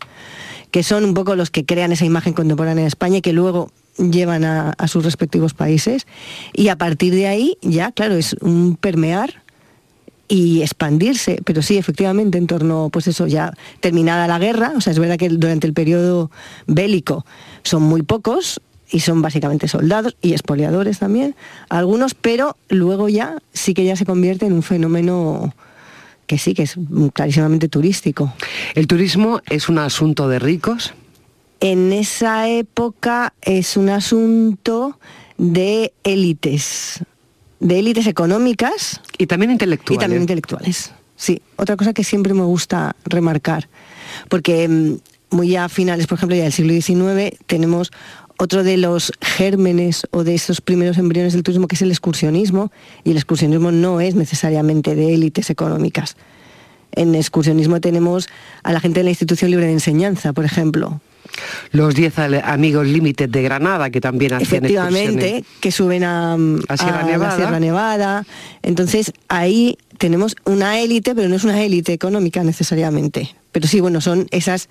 [0.72, 3.70] que son un poco los que crean esa imagen contemporánea de España y que luego
[3.98, 6.06] llevan a, sus respectivos países.
[6.54, 9.42] Y a partir de ahí ya, claro, es un permear
[10.26, 14.92] y expandirse, pero sí, efectivamente, en torno, pues eso, ya terminada la guerra, o sea,
[14.92, 16.30] es verdad que durante el periodo
[16.66, 17.26] bélico
[17.64, 21.36] son muy pocos y son básicamente soldados y expoliadores también,
[21.68, 25.52] algunos, pero luego ya sí que ya se convierte en un fenómeno
[26.32, 26.76] que sí, que es
[27.12, 28.32] clarísimamente turístico.
[28.74, 30.94] ¿El turismo es un asunto de ricos?
[31.60, 34.98] En esa época es un asunto
[35.36, 37.04] de élites,
[37.60, 39.02] de élites económicas.
[39.18, 39.98] Y también intelectuales.
[39.98, 41.42] Y también intelectuales, sí.
[41.56, 43.68] Otra cosa que siempre me gusta remarcar,
[44.30, 47.92] porque mm, muy a finales, por ejemplo, ya del siglo XIX, tenemos
[48.38, 52.72] otro de los gérmenes o de esos primeros embriones del turismo, que es el excursionismo,
[53.04, 56.16] y el excursionismo no es necesariamente de élites económicas.
[56.92, 58.28] En excursionismo tenemos
[58.62, 61.00] a la gente de la institución libre de enseñanza, por ejemplo,
[61.70, 67.00] los 10 amigos límites de Granada que también hacían Efectivamente, que suben a, a, Sierra,
[67.00, 68.26] a la Sierra Nevada.
[68.62, 73.34] Entonces ahí tenemos una élite, pero no es una élite económica necesariamente.
[73.52, 74.68] Pero sí, bueno, son esas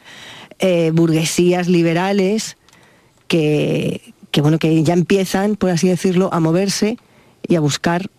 [0.60, 2.58] eh, burguesías liberales
[3.32, 6.98] que, que, bueno, que ya empiezan, por así decirlo, a moverse
[7.48, 8.10] y a buscar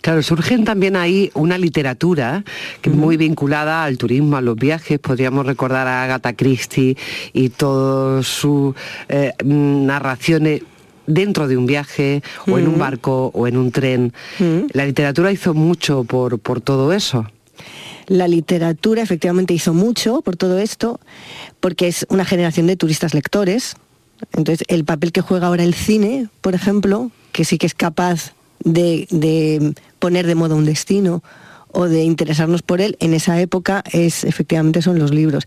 [0.00, 2.44] Claro, surgen también ahí una literatura
[2.82, 4.98] que es muy vinculada al turismo, a los viajes.
[4.98, 6.96] Podríamos recordar a Agatha Christie
[7.32, 8.74] y todas sus
[9.08, 10.62] eh, narraciones
[11.06, 14.12] dentro de un viaje o en un barco o en un tren.
[14.72, 17.26] La literatura hizo mucho por, por todo eso.
[18.10, 20.98] La literatura efectivamente hizo mucho por todo esto,
[21.60, 23.76] porque es una generación de turistas lectores.
[24.32, 28.32] Entonces, el papel que juega ahora el cine, por ejemplo, que sí que es capaz
[28.64, 31.22] de, de, poner de moda un destino
[31.70, 35.46] o de interesarnos por él, en esa época es efectivamente son los libros.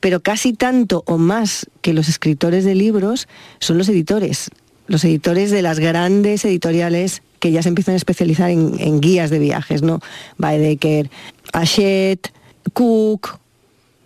[0.00, 3.28] Pero casi tanto o más que los escritores de libros
[3.60, 4.50] son los editores,
[4.88, 9.40] los editores de las grandes editoriales que ya se empiezan a especializar en, guías de
[9.40, 9.98] viajes, ¿no?
[10.38, 11.10] Baedeker,
[11.52, 12.32] Hachette,
[12.72, 13.38] Cook,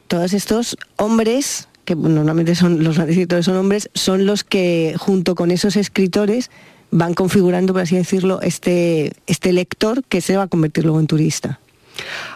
[0.09, 5.34] todos estos hombres que normalmente son los grandes editores son hombres, son los que junto
[5.34, 6.51] con esos escritores
[6.90, 11.07] van configurando, por así decirlo, este, este lector que se va a convertir luego en
[11.07, 11.61] turista.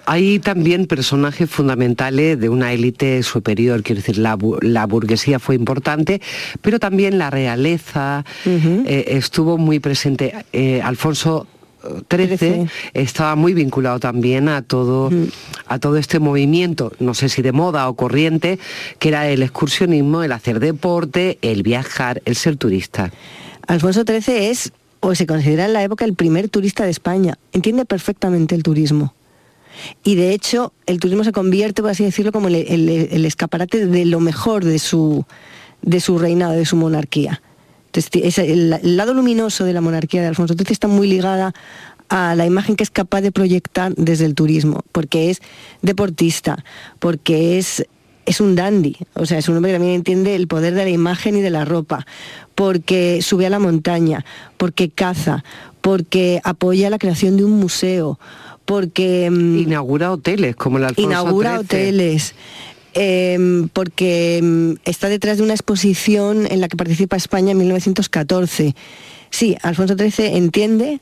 [0.06, 6.22] Hay también personajes fundamentales de una élite superior, quiero decir, la, la, burguesía fue importante,
[6.62, 8.84] pero también la realeza uh -huh.
[8.86, 10.32] eh, estuvo muy presente.
[10.52, 11.46] Eh, Alfonso
[12.11, 15.11] XIII estaba muy vinculado también a todo,
[15.66, 18.59] a todo este movimiento, no sé si de moda o corriente,
[18.99, 23.11] que era el excursionismo, el hacer deporte, el viajar, el ser turista.
[23.66, 27.39] Alfonso XIII es, o se considera en la época, el primer turista de España.
[27.53, 29.14] Entiende perfectamente el turismo.
[30.05, 33.87] Y de hecho, el turismo se convierte, por así decirlo, como el, el, el escaparate
[33.87, 35.24] de lo mejor de su,
[35.83, 37.41] de su reinado, de su monarquía.
[37.93, 41.53] El, el, lado luminoso de la monarquía de Alfonso XIII está muy ligada
[42.09, 45.41] a la imagen que es capaz de proyectar desde el turismo, porque es
[45.82, 46.64] deportista,
[46.99, 47.86] porque es
[48.26, 50.91] es un dandy, o sea, es un hombre que también entiende el poder de la
[50.91, 52.07] imagen y de la ropa,
[52.55, 54.24] porque sube a la montaña,
[54.57, 55.43] porque caza,
[55.80, 58.20] porque apoya la creación de un museo,
[58.66, 59.26] porque...
[59.26, 61.64] Inaugura hoteles, como el Alfonso Inaugura 13.
[61.64, 62.34] hoteles.
[62.95, 68.74] Eh, porque mm, está detrás de una exposición en la que participa España en 1914.
[69.30, 71.01] Sí, Alfonso XIII entiende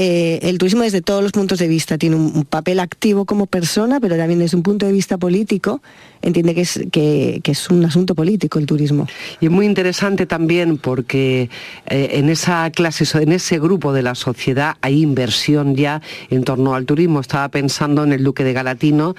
[0.00, 1.98] eh, el turismo desde todos los puntos de vista.
[1.98, 5.82] Tiene un, papel activo como persona, pero también desde un punto de vista político
[6.22, 9.08] entiende que es, que es un asunto político el turismo.
[9.40, 11.50] Y es muy interesante también porque
[11.86, 16.00] eh, en esa clase, en ese grupo de la sociedad hay inversión ya
[16.30, 17.18] en torno al turismo.
[17.18, 19.16] Estaba pensando en el Duque de Galatino,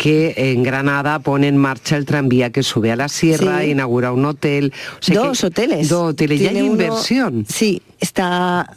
[0.00, 3.72] que en Granada pone en marcha el tranvía que sube a la sierra, sí.
[3.72, 4.72] inaugura un hotel.
[4.98, 5.90] O sea dos que, hoteles.
[5.90, 7.44] Dos hoteles, ya hay uno, inversión.
[7.46, 8.74] Sí, está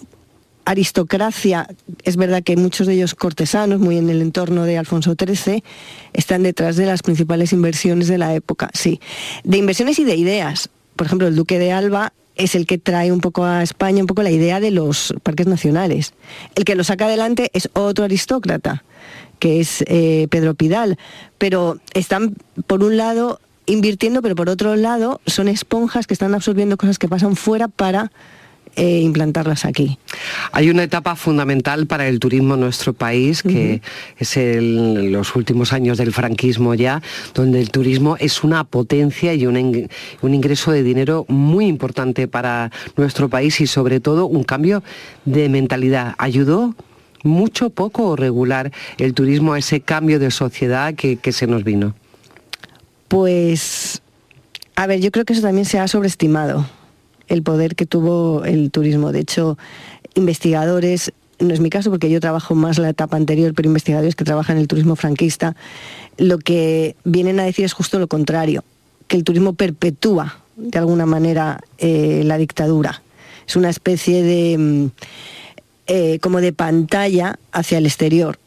[0.65, 1.65] aristocracia,
[2.03, 5.63] es verdad que muchos de ellos cortesanos, muy en el entorno de Alfonso XIII,
[6.11, 8.99] están detrás de las principales inversiones de la época, sí.
[9.45, 10.69] De inversiones y de ideas.
[10.97, 14.07] Por ejemplo, el duque de Alba es el que trae un poco a España un
[14.07, 16.15] poco la idea de los parques nacionales.
[16.55, 18.83] El que lo saca adelante es otro aristócrata,
[19.43, 20.97] que es eh, Pedro Pidal.
[21.37, 22.33] Pero están,
[22.65, 27.09] por un lado, invirtiendo, pero por otro lado, son esponjas que están absorbiendo cosas que
[27.09, 28.09] pasan fuera para
[28.77, 29.97] eh, implantarlas aquí.
[30.53, 33.81] Hay una etapa fundamental para el turismo en nuestro país, que
[34.17, 37.01] es el, los últimos años del franquismo ya,
[37.33, 39.89] donde el turismo es una potencia y un,
[40.21, 44.83] un ingreso de dinero muy importante para nuestro país y sobre todo un cambio
[45.25, 46.15] de mentalidad.
[46.17, 46.75] ¿Ayudó
[47.23, 51.63] mucho, poco o regular el turismo a ese cambio de sociedad que, que se nos
[51.63, 51.95] vino?
[53.07, 54.01] Pues,
[54.75, 56.65] a ver, yo creo que eso también se ha sobreestimado,
[57.27, 59.11] el poder que tuvo el turismo.
[59.11, 59.57] De hecho,
[60.15, 64.23] investigadores, no es mi caso porque yo trabajo más la etapa anterior, pero investigadores que
[64.23, 65.55] trabajan en el turismo franquista,
[66.17, 68.63] lo que vienen a decir es justo lo contrario,
[69.07, 73.01] que el turismo perpetúa de alguna manera eh, la dictadura.
[73.47, 74.85] Es una especie de mm,
[75.87, 78.39] eh, como de pantalla hacia el exterior,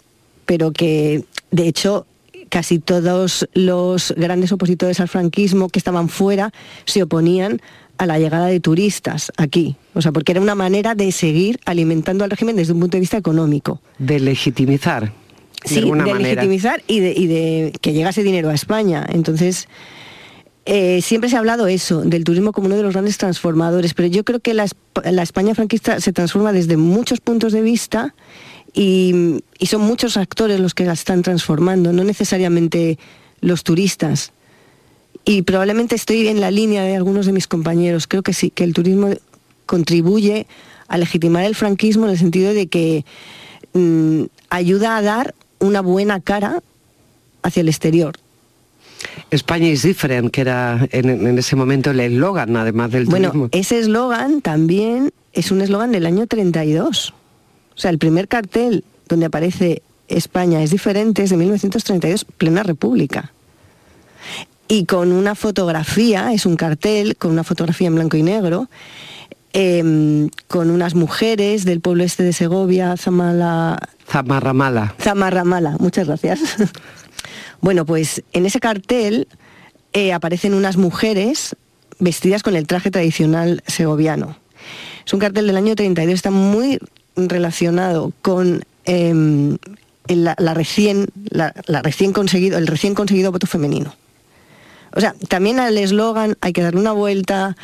[0.45, 2.07] pero que de hecho
[2.49, 6.53] casi todos los grandes opositores al franquismo que estaban fuera
[6.85, 7.61] se oponían
[7.99, 12.25] a la llegada de turistas aquí, o sea, porque era una manera de seguir alimentando
[12.25, 13.81] al régimen desde un punto de vista económico.
[13.99, 15.05] De legitimizar.
[15.05, 15.13] De
[15.65, 16.19] Sí, de manera.
[16.19, 19.07] legitimizar y de, y de que llegase dinero a España.
[19.09, 19.67] Entonces,
[20.67, 24.09] eh, siempre se ha hablado eso, del turismo como uno de los grandes transformadores, pero
[24.09, 28.15] yo creo que la, Esp- la España franquista se transforma desde muchos puntos de vista
[28.75, 32.99] y, y son muchos actores los que la están transformando, no necesariamente
[33.41, 34.33] los turistas.
[35.25, 38.07] Y probablemente estoy en la línea de algunos de mis compañeros.
[38.07, 39.11] Creo que sí, que el turismo
[39.67, 40.47] contribuye
[40.89, 43.05] a legitimar el franquismo en el sentido de que
[43.73, 46.63] mm, ayuda a dar una buena cara
[47.43, 48.15] hacia el exterior.
[49.31, 53.49] España is different, que era en, en ese momento el eslogan, además del Bueno, turismo.
[53.53, 57.13] ese eslogan también es un eslogan del año 32.
[57.75, 63.33] O sea, el primer cartel donde aparece España es diferente es de 1932, plena república.
[64.69, 68.69] Y con una fotografía, es un cartel con una fotografía en blanco y negro,
[69.53, 73.79] em, con unas mujeres del pueblo este de Segovia, Zamala,
[74.09, 74.95] Zamarramala.
[75.01, 76.41] Zamarramala, muchas gracias.
[77.61, 79.29] bueno, pues en ese cartel
[79.93, 81.57] eh, aparecen unas mujeres
[81.99, 84.39] vestidas con el traje tradicional segoviano.
[85.05, 86.79] Es un cartel del año 32, está muy
[87.17, 89.57] relacionado con em,
[90.09, 93.95] la, recién, la recién conseguido, el recién conseguido voto femenino.
[94.97, 97.55] O sea, también al eslogan hay que darle una vuelta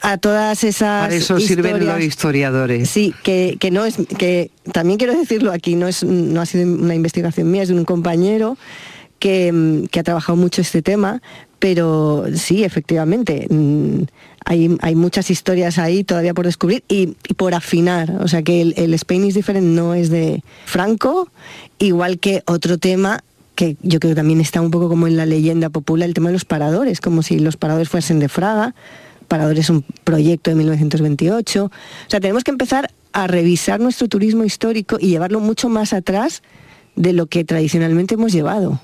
[0.00, 2.90] a todas esas Para eso sirven los historiadores.
[2.90, 6.66] Sí, que, que no es, que también quiero decirlo aquí, no es, no ha sido
[6.66, 8.56] una investigación mía, es de un compañero
[9.18, 11.22] que, mm, que ha trabajado mucho este tema,
[11.60, 14.02] pero sí, efectivamente, mm,
[14.44, 18.18] hay, hay muchas historias ahí todavía por descubrir y, y por afinar.
[18.20, 21.28] O sea que el, el Spain is Different no es de Franco,
[21.78, 23.22] igual que otro tema
[23.54, 26.30] que yo creo que también está un poco como en la leyenda popular, el tema
[26.30, 28.74] de los paradores, como si los paradores fuesen de Fraga.
[29.32, 31.64] Paradores es un proyecto de 1928.
[31.64, 31.70] O
[32.06, 36.42] sea, tenemos que empezar a revisar nuestro turismo histórico y llevarlo mucho más atrás
[36.96, 38.78] de lo que tradicionalmente hemos llevado.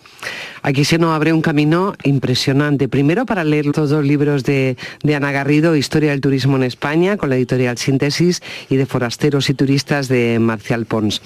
[0.62, 2.88] Aquí se nos abre un camino impresionante.
[2.88, 7.28] Primero para leer los libros de, de Ana Garrido, Historia del Turismo en España, con
[7.28, 8.40] la editorial Síntesis,
[8.70, 11.20] y de Forasteros y Turistas de Marcial Pons.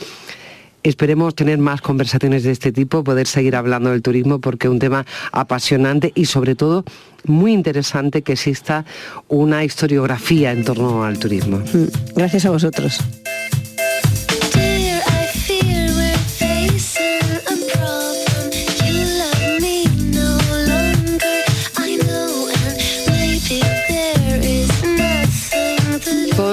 [0.83, 4.79] Esperemos tener más conversaciones de este tipo, poder seguir hablando del turismo porque es un
[4.79, 6.85] tema apasionante y sobre todo
[7.25, 8.85] muy interesante que exista
[9.29, 11.59] una historiografía en torno al turismo.
[11.59, 12.99] Mm, Gracias a vosotros.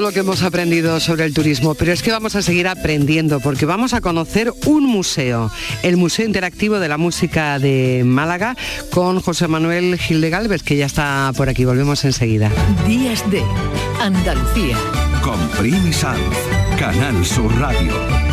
[0.09, 3.67] Lo que hemos aprendido sobre el turismo, pero es que vamos a seguir aprendiendo porque
[3.67, 5.51] vamos a conocer un museo,
[5.83, 8.57] el Museo Interactivo de la Música de Málaga,
[8.89, 11.63] con José Manuel Gil de Galvez, que ya está por aquí.
[11.63, 12.51] Volvemos enseguida.
[12.87, 13.43] Días de
[14.01, 14.77] Andalucía.
[15.21, 16.17] Con Primi Sanz,
[16.79, 18.28] Canal Sur Radio.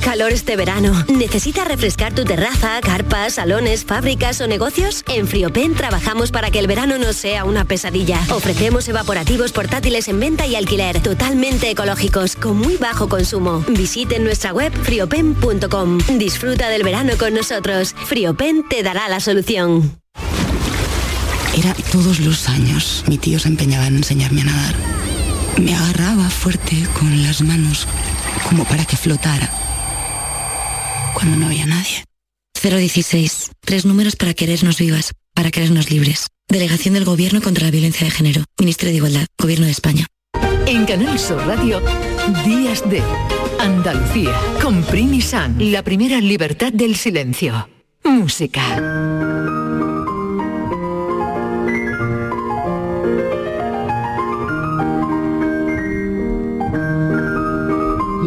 [0.00, 1.04] Calor este verano.
[1.08, 5.04] ¿Necesitas refrescar tu terraza, carpas, salones, fábricas o negocios?
[5.08, 8.20] En Friopen trabajamos para que el verano no sea una pesadilla.
[8.30, 13.64] Ofrecemos evaporativos portátiles en venta y alquiler, totalmente ecológicos, con muy bajo consumo.
[13.68, 15.98] Visite nuestra web friopen.com.
[16.18, 17.94] Disfruta del verano con nosotros.
[18.06, 19.98] Friopen te dará la solución.
[21.56, 23.04] Era todos los años.
[23.06, 24.74] Mi tío se empeñaba en enseñarme a nadar.
[25.58, 27.86] Me agarraba fuerte con las manos
[28.48, 29.61] como para que flotara.
[31.14, 32.04] Cuando no había nadie.
[32.62, 33.50] 016.
[33.60, 36.28] Tres números para querernos vivas, para querernos libres.
[36.48, 38.44] Delegación del Gobierno contra la Violencia de Género.
[38.58, 39.26] Ministerio de Igualdad.
[39.38, 40.06] Gobierno de España.
[40.66, 41.82] En Canal Sur Radio,
[42.44, 43.02] Días de
[43.58, 44.32] Andalucía,
[44.62, 47.68] con Primi San, la primera libertad del silencio.
[48.04, 49.31] Música.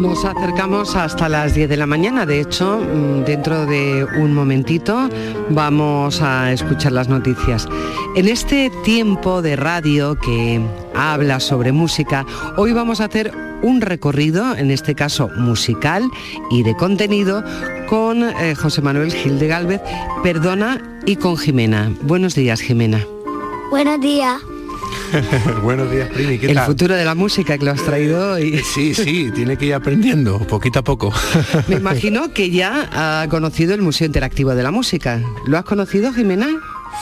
[0.06, 2.26] Nos acercamos hasta las 10 de la mañana.
[2.26, 5.10] De hecho, mm, dentro de un momentito
[5.50, 7.66] vamos a escuchar las noticias.
[8.14, 10.60] En este tiempo de radio que
[10.94, 12.24] habla sobre música,
[12.56, 13.32] hoy vamos a hacer
[13.62, 16.08] un recorrido, en este caso musical
[16.52, 17.42] y de contenido,
[17.88, 19.80] con eh, José Manuel Gil de Galvez,
[20.22, 21.90] Perdona y con Jimena.
[22.02, 23.04] Buenos días, Jimena.
[23.70, 24.40] Buenos días.
[25.62, 26.38] Buenos días, Primi.
[26.38, 26.66] ¿Qué El tal?
[26.66, 28.58] futuro de la música que lo has traído hoy.
[28.74, 31.12] Sí, sí, tiene que ir aprendiendo, poquito a poco.
[31.68, 32.88] Me imagino que ya
[33.22, 35.20] ha conocido el Museo Interactivo de la Música.
[35.46, 36.48] ¿Lo has conocido, Jimena?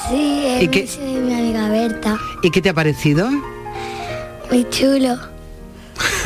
[0.08, 2.18] Sí, es ¿Y qué- de mi amiga Berta.
[2.42, 3.28] ¿Y qué te ha parecido?
[4.50, 5.16] Muy chulo.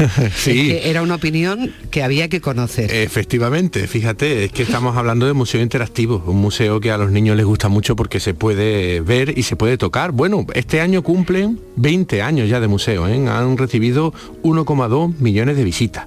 [0.36, 0.68] sí.
[0.68, 2.92] Que era una opinión que había que conocer.
[2.92, 7.36] Efectivamente, fíjate, es que estamos hablando de museo interactivo, un museo que a los niños
[7.36, 10.12] les gusta mucho porque se puede ver y se puede tocar.
[10.12, 13.28] Bueno, este año cumplen 20 años ya de museo, ¿eh?
[13.28, 16.06] han recibido 1,2 millones de visitas.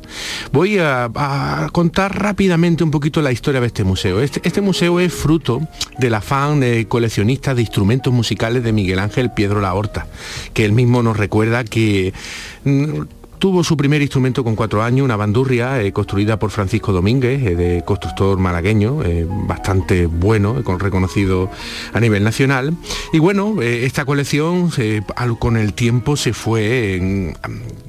[0.51, 4.21] Voy a, a contar rápidamente un poquito la historia de este museo.
[4.21, 5.67] Este, este museo es fruto
[5.97, 10.07] del afán de coleccionista de instrumentos musicales de Miguel Ángel Piedro La Horta,
[10.53, 12.13] que él mismo nos recuerda que
[13.41, 17.55] Tuvo su primer instrumento con cuatro años, una bandurria eh, construida por Francisco Domínguez, eh,
[17.55, 21.49] de constructor malagueño, eh, bastante bueno, con- reconocido
[21.91, 22.75] a nivel nacional.
[23.11, 24.69] Y bueno, esta colección
[25.39, 27.33] con el tiempo se fue,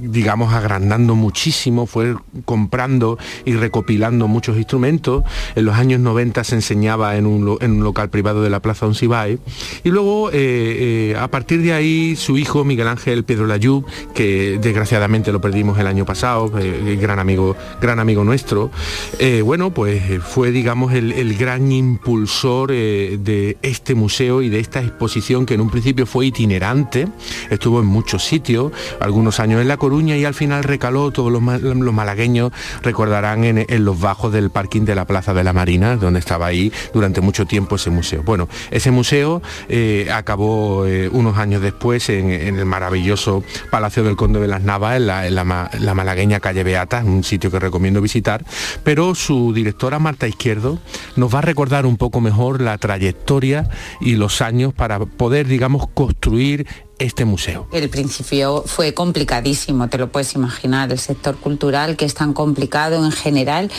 [0.01, 5.23] digamos, agrandando muchísimo, fue comprando y recopilando muchos instrumentos.
[5.55, 9.39] En los años 90 se enseñaba en un, local privado de la Plaza Uncibay.
[9.85, 13.85] Y luego, a partir de ahí, su hijo Miguel Ángel Pedro Layú,
[14.15, 18.71] que desgraciadamente lo perdimos el año pasado, eh, gran amigo, gran amigo nuestro,
[19.19, 24.49] eh, bueno, pues eh, fue, digamos, el, el gran impulsor eh, de este museo y
[24.49, 27.09] de esta exposición que en un principio fue itinerante,
[27.51, 31.43] estuvo en muchos sitios, algunos años en La Coruña y al final recaló, todos los,
[31.61, 35.97] los malagueños recordarán en, en los bajos del parking de la Plaza de la Marina,
[35.97, 38.23] donde estaba ahí durante mucho tiempo ese museo.
[38.23, 44.17] Bueno, ese museo eh, acabó eh, unos años después en, en el maravilloso Palacio del
[44.17, 47.59] Conde de las Navas, en la, la ma- la malagueña calle Beata, un sitio que
[47.59, 48.45] recomiendo visitar,
[48.85, 50.79] pero su directora Marta Izquierdo
[51.17, 53.69] nos va a recordar un poco mejor la trayectoria
[54.01, 56.67] y los años para poder, digamos, construir
[57.03, 57.67] este museo.
[57.73, 63.05] El principio fue complicadísimo, te lo puedes imaginar, el sector cultural que es tan complicado
[63.05, 63.71] en general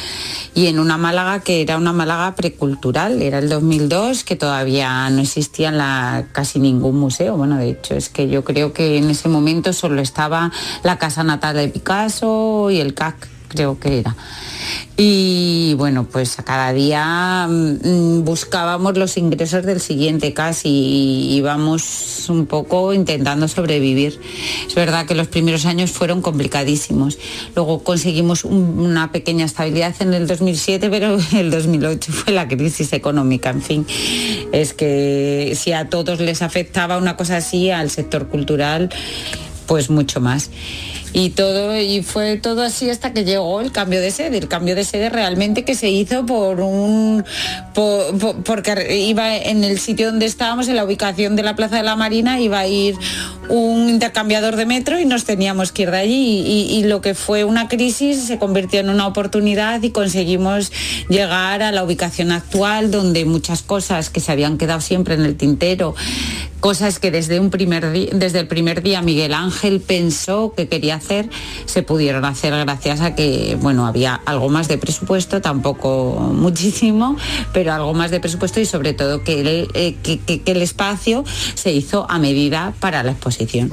[0.53, 5.21] y en una Málaga que era una Málaga precultural, era el 2002 que todavía no
[5.21, 9.29] existía la, casi ningún museo, bueno de hecho es que yo creo que en ese
[9.29, 10.51] momento solo estaba
[10.83, 14.15] la casa natal de Picasso y el CAC creo que era.
[14.97, 22.25] Y bueno, pues a cada día mm, buscábamos los ingresos del siguiente casi y íbamos
[22.29, 24.19] un poco intentando sobrevivir.
[24.67, 27.17] Es verdad que los primeros años fueron complicadísimos.
[27.55, 32.93] Luego conseguimos un- una pequeña estabilidad en el 2007, pero el 2008 fue la crisis
[32.93, 33.49] económica.
[33.49, 33.85] En fin,
[34.51, 38.89] es que si a todos les afectaba una cosa así, al sector cultural,
[39.65, 40.49] pues mucho más.
[41.13, 44.37] Y todo, y fue todo así hasta que llegó el cambio de sede.
[44.39, 47.23] El cambio de sede realmente que se hizo por un
[47.75, 51.77] por- por- porque iba en el sitio donde estábamos, en la ubicación de la Plaza
[51.77, 52.95] de la Marina, iba a ir
[53.49, 56.39] un intercambiador de metro y nos teníamos que ir de allí.
[56.45, 60.71] Y, lo que fue una crisis se convirtió en una oportunidad y conseguimos
[61.07, 65.37] llegar a la ubicación actual donde muchas cosas que se habían quedado siempre en el
[65.37, 65.95] tintero
[66.59, 71.29] cosas que desde un primer desde el primer día Miguel Ángel pensó que quería hacer
[71.65, 77.17] se pudieron hacer gracias a que bueno había algo más de presupuesto tampoco muchísimo
[77.51, 81.73] pero algo más de presupuesto y sobre todo que el, eh, que el espacio se
[81.73, 83.69] hizo a medida para la exposición disposición.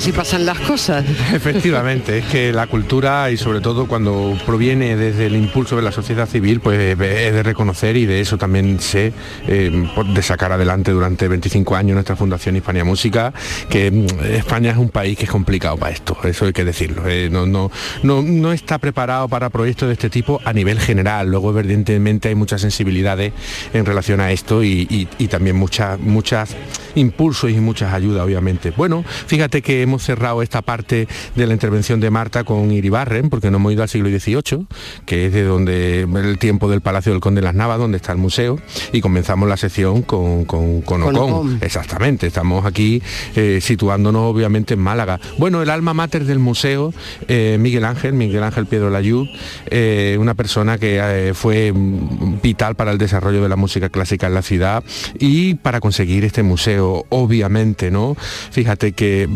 [0.00, 1.04] Así pasan las cosas.
[1.34, 5.92] Efectivamente, es que la cultura y sobre todo cuando proviene desde el impulso de la
[5.92, 6.96] sociedad civil, pues es
[7.34, 9.12] de reconocer y de eso también sé
[9.46, 13.34] eh, por- de sacar adelante durante 25 años nuestra Fundación Hispania Música,
[13.68, 17.02] que mm, España es un país que es complicado para esto, eso hay que decirlo.
[17.06, 17.70] eh, no, no,
[18.02, 21.28] no, no está preparado para proyectos de este tipo a nivel general.
[21.30, 23.34] Luego, evidentemente, hay muchas sensibilidades
[23.74, 26.56] en relación a esto y- y también muchas, muchas
[26.94, 28.70] impulsos y muchas ayudas, obviamente.
[28.74, 33.50] Bueno, fíjate que hemos cerrado esta parte de la intervención de Marta con Iribarren, porque
[33.50, 34.66] nos hemos ido al siglo XVIII,
[35.04, 38.12] que es de donde el tiempo del Palacio del Conde de las Navas, donde está
[38.12, 38.58] el museo,
[38.92, 41.32] y comenzamos la sección con, con, con Con Ocon.
[41.32, 41.58] Ocon.
[41.60, 43.02] Exactamente, estamos aquí
[43.34, 45.18] eh, situándonos obviamente en Málaga.
[45.38, 46.94] Bueno, el alma mater del museo,
[47.26, 49.26] eh, Miguel Ángel, Miguel Ángel Piedro Layud,
[49.66, 54.28] eh, una persona que eh, fue mm, vital para el desarrollo de la música clásica
[54.28, 54.84] en la ciudad
[55.18, 58.16] y para conseguir este museo, obviamente, ¿no?
[58.50, 59.28] Fíjate que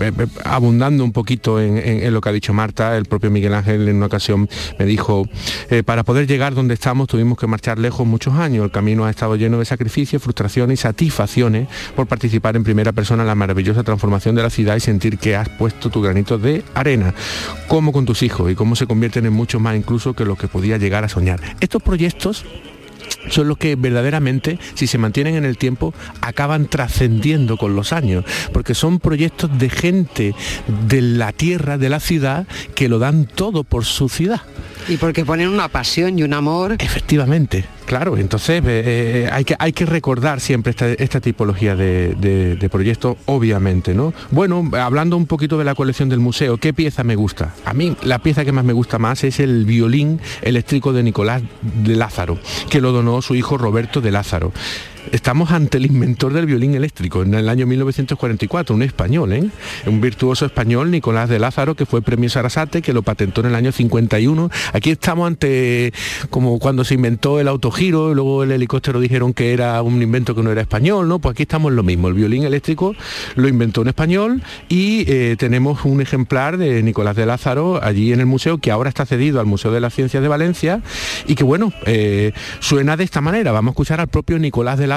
[0.44, 3.96] abundando un poquito en, en- lo que ha dicho Marta, el propio Miguel Ángel en
[3.96, 5.26] una ocasión me dijo,
[5.70, 8.64] eh, para poder llegar donde estamos tuvimos que marchar lejos muchos años.
[8.64, 13.22] El camino ha estado lleno de sacrificios, frustraciones y satisfacciones por participar en primera persona
[13.22, 16.62] en la maravillosa transformación de la ciudad y sentir que has puesto tu granito de
[16.74, 17.14] arena,
[17.68, 20.48] como con tus hijos y cómo se convierten en mucho más incluso que lo que
[20.48, 21.40] podía llegar a soñar.
[21.60, 22.44] Estos proyectos
[23.28, 28.24] son los que verdaderamente, si se mantienen en el tiempo, acaban trascendiendo con los años,
[28.52, 30.34] porque son proyectos de gente
[30.88, 34.42] de la tierra, de la ciudad, que lo dan todo por su ciudad.
[34.88, 36.76] Y porque ponen una pasión y un amor.
[36.78, 38.16] Efectivamente, claro.
[38.18, 38.82] Entonces eh,
[39.24, 43.94] eh, hay, que, hay que recordar siempre esta, esta tipología de, de- de proyectos, obviamente,
[43.94, 44.12] ¿no?
[44.30, 47.54] Bueno, hablando un poquito de la colección del museo, ¿qué pieza me gusta?
[47.64, 51.42] A mí la pieza que más me gusta más es el violín eléctrico de Nicolás
[51.62, 52.38] de Lázaro,
[52.70, 54.52] que lo donó su hijo Roberto de Lázaro.
[55.12, 59.48] Estamos ante el inventor del violín eléctrico en el año 1944, un español, ¿eh?
[59.86, 63.54] un virtuoso español, Nicolás de Lázaro, que fue premio Sarasate, que lo patentó en el
[63.54, 64.50] año 51.
[64.72, 65.92] Aquí estamos ante
[66.30, 70.42] como cuando se inventó el autogiro, luego el helicóptero dijeron que era un invento que
[70.42, 71.18] no era español, ¿no?
[71.18, 72.08] Pues aquí estamos lo mismo.
[72.08, 72.94] El violín eléctrico
[73.36, 78.20] lo inventó un español y eh, tenemos un ejemplar de Nicolás de Lázaro allí en
[78.20, 80.80] el museo que ahora está cedido al Museo de las Ciencias de Valencia
[81.26, 83.52] y que bueno, eh, suena de esta manera.
[83.52, 84.93] Vamos a escuchar al propio Nicolás de Lázaro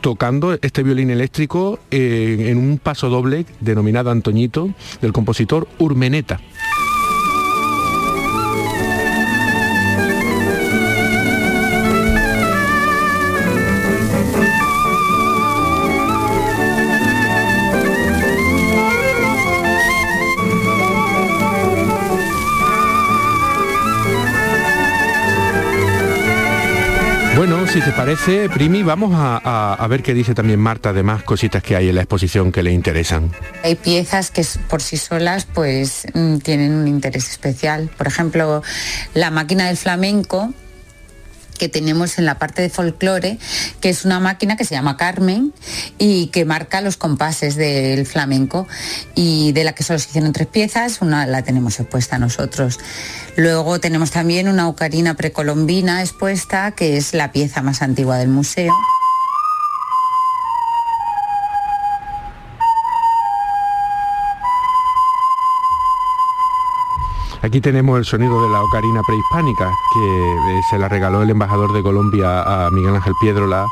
[0.00, 4.70] tocando este violín eléctrico eh, en un paso doble denominado Antoñito
[5.00, 6.40] del compositor Urmeneta.
[27.72, 29.36] Si te parece, Primi, vamos a,
[29.74, 32.62] a- ver qué dice también Marta de más cositas que hay en la exposición que
[32.62, 33.30] le interesan.
[33.62, 37.90] Hay piezas que por sí solas pues mm, tienen un interés especial.
[37.96, 38.62] Por ejemplo,
[39.14, 40.52] la máquina del flamenco
[41.58, 43.36] que tenemos en la parte de folclore,
[43.80, 45.52] que es una máquina que se llama Carmen
[45.98, 48.68] y que marca los compases del flamenco
[49.16, 52.78] y de la que solo se hicieron tres piezas, una la tenemos expuesta nosotros.
[53.38, 58.72] Luego tenemos también una ocarina precolombina expuesta, que es la pieza más antigua del museo.
[67.42, 71.72] Aquí tenemos el sonido de la ocarina prehispánica que eh, se la regaló el embajador
[71.72, 73.66] de Colombia a Miguel Ángel Piedrola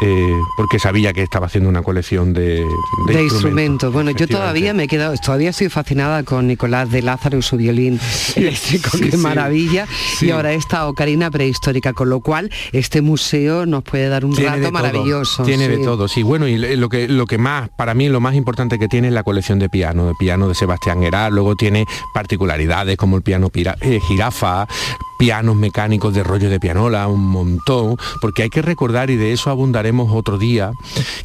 [0.00, 2.66] eh, porque sabía que estaba haciendo una colección de,
[3.06, 3.92] de instrumentos.
[3.92, 7.56] Bueno, yo todavía me he quedado, todavía estoy fascinada con Nicolás de Lázaro y su
[7.56, 8.00] violín
[8.36, 9.16] eléctrico, sí, qué sí.
[9.18, 9.86] maravilla.
[10.20, 14.48] Y ahora esta ocarina prehistórica, con lo cual este museo nos puede dar un Tiene
[14.48, 15.42] rato de todo, maravilloso.
[15.44, 16.22] Tiene de todo, sí.
[16.22, 19.14] Bueno, y lo que, lo que más, para mí, lo más importante que tiene es
[19.14, 23.48] la colección de piano, de piano de Sebastián Gerard, luego tiene particularidades como el piano
[23.48, 24.66] pira- eh, jirafa,
[25.18, 29.50] pianos mecánicos de rollo de pianola, un montón, porque hay que recordar, y de eso
[29.50, 30.72] abundaremos otro día,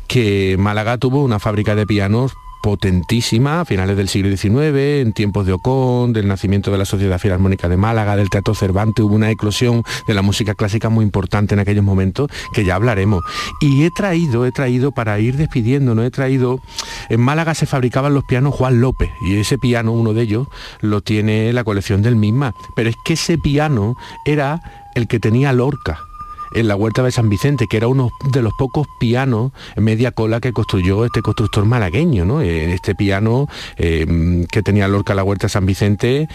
[0.08, 2.34] que Málaga tuvo una fábrica de pianos
[2.68, 7.18] potentísima a finales del siglo XIX, en tiempos de Ocon, del nacimiento de la Sociedad
[7.18, 11.54] Filarmónica de Málaga, del Teatro Cervantes, hubo una eclosión de la música clásica muy importante
[11.54, 13.24] en aquellos momentos, que ya hablaremos.
[13.62, 16.60] Y he traído, he traído, para ir despidiéndonos, he traído,
[17.08, 20.48] en Málaga se fabricaban los pianos Juan López, y ese piano, uno de ellos,
[20.82, 22.54] lo tiene la colección del misma.
[22.76, 23.96] Pero es que ese piano
[24.26, 24.60] era
[24.94, 26.07] el que tenía Lorca
[26.54, 30.12] en la huerta de San Vicente, que era uno de los pocos pianos en media
[30.12, 32.42] cola que construyó este constructor malagueño, ¿no?
[32.42, 36.28] Eh, Este piano eh, que tenía Lorca en la huerta de San Vicente,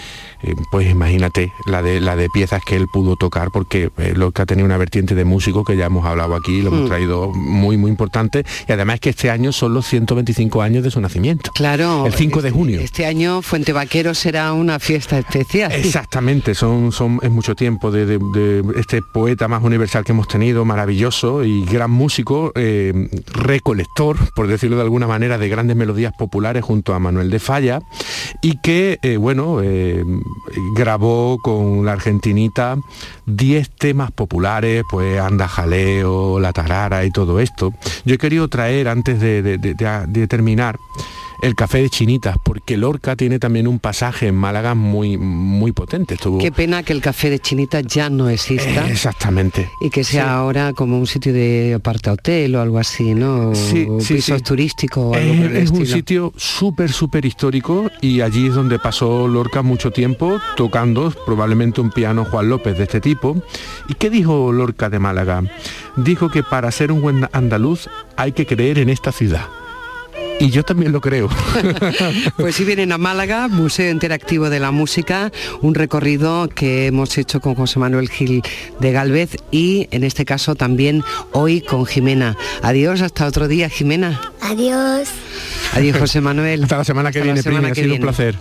[0.42, 4.64] eh, pues imagínate la de, la de piezas que él pudo tocar, porque Lorca tenía
[4.64, 6.88] una vertiente de músico que ya hemos hablado aquí, lo hemos Mm.
[6.88, 11.00] traído muy, muy importante, y además que este año son los 125 años de su
[11.00, 11.50] nacimiento.
[11.54, 12.06] Claro.
[12.06, 12.80] El 5 de junio.
[12.80, 15.72] Este año Fuente Vaquero será una fiesta especial.
[15.72, 20.28] Exactamente, son, son, es mucho tiempo de, de- de este poeta más universal que hemos
[20.28, 26.12] tenido, maravilloso y gran músico, eh, recolector, por decirlo de alguna manera, de grandes melodías
[26.18, 27.80] populares junto a Manuel de Falla
[28.40, 30.04] y que, eh, bueno, eh,
[30.74, 32.76] grabó con la argentinita
[33.26, 37.72] 10 temas populares, pues Anda Jaleo, La Tarara y todo esto.
[38.04, 39.42] Yo he querido traer, antes de-
[40.28, 40.78] terminar,
[41.42, 46.14] el café de Chinitas, porque Lorca tiene también un pasaje en Málaga muy, muy potente.
[46.14, 46.38] Estuvo...
[46.38, 48.88] Qué pena que el café de Chinita ya no exista.
[48.88, 49.68] Exactamente.
[49.80, 53.50] Y que sea ahora como un sitio de aparta hotel o algo así, ¿no?
[53.50, 54.44] O Sí, sí, pisos sí.
[54.44, 58.54] turísticos o algo Es, por el es un sitio súper, súper histórico y allí es
[58.54, 63.42] donde pasó Lorca mucho tiempo tocando probablemente un piano Juan López de este tipo.
[63.88, 65.42] ¿Y qué dijo Lorca de Málaga?
[65.96, 69.48] Dijo que para ser un buen andaluz hay que creer en esta ciudad.
[70.40, 71.28] Y yo también lo creo.
[72.36, 77.40] Pues si vienen a Málaga, Museo Interactivo de la Música, un recorrido que hemos hecho
[77.40, 78.42] con José Manuel Gil
[78.80, 81.02] de Galvez y en este caso también
[81.32, 82.36] hoy con Jimena.
[82.62, 84.20] Adiós, hasta otro día, Jimena.
[84.40, 85.08] Adiós.
[85.74, 86.62] Adiós, José Manuel.
[86.64, 88.04] Hasta la semana que Hasta la viene, Primi, ha sido un viene.
[88.04, 88.38] placer.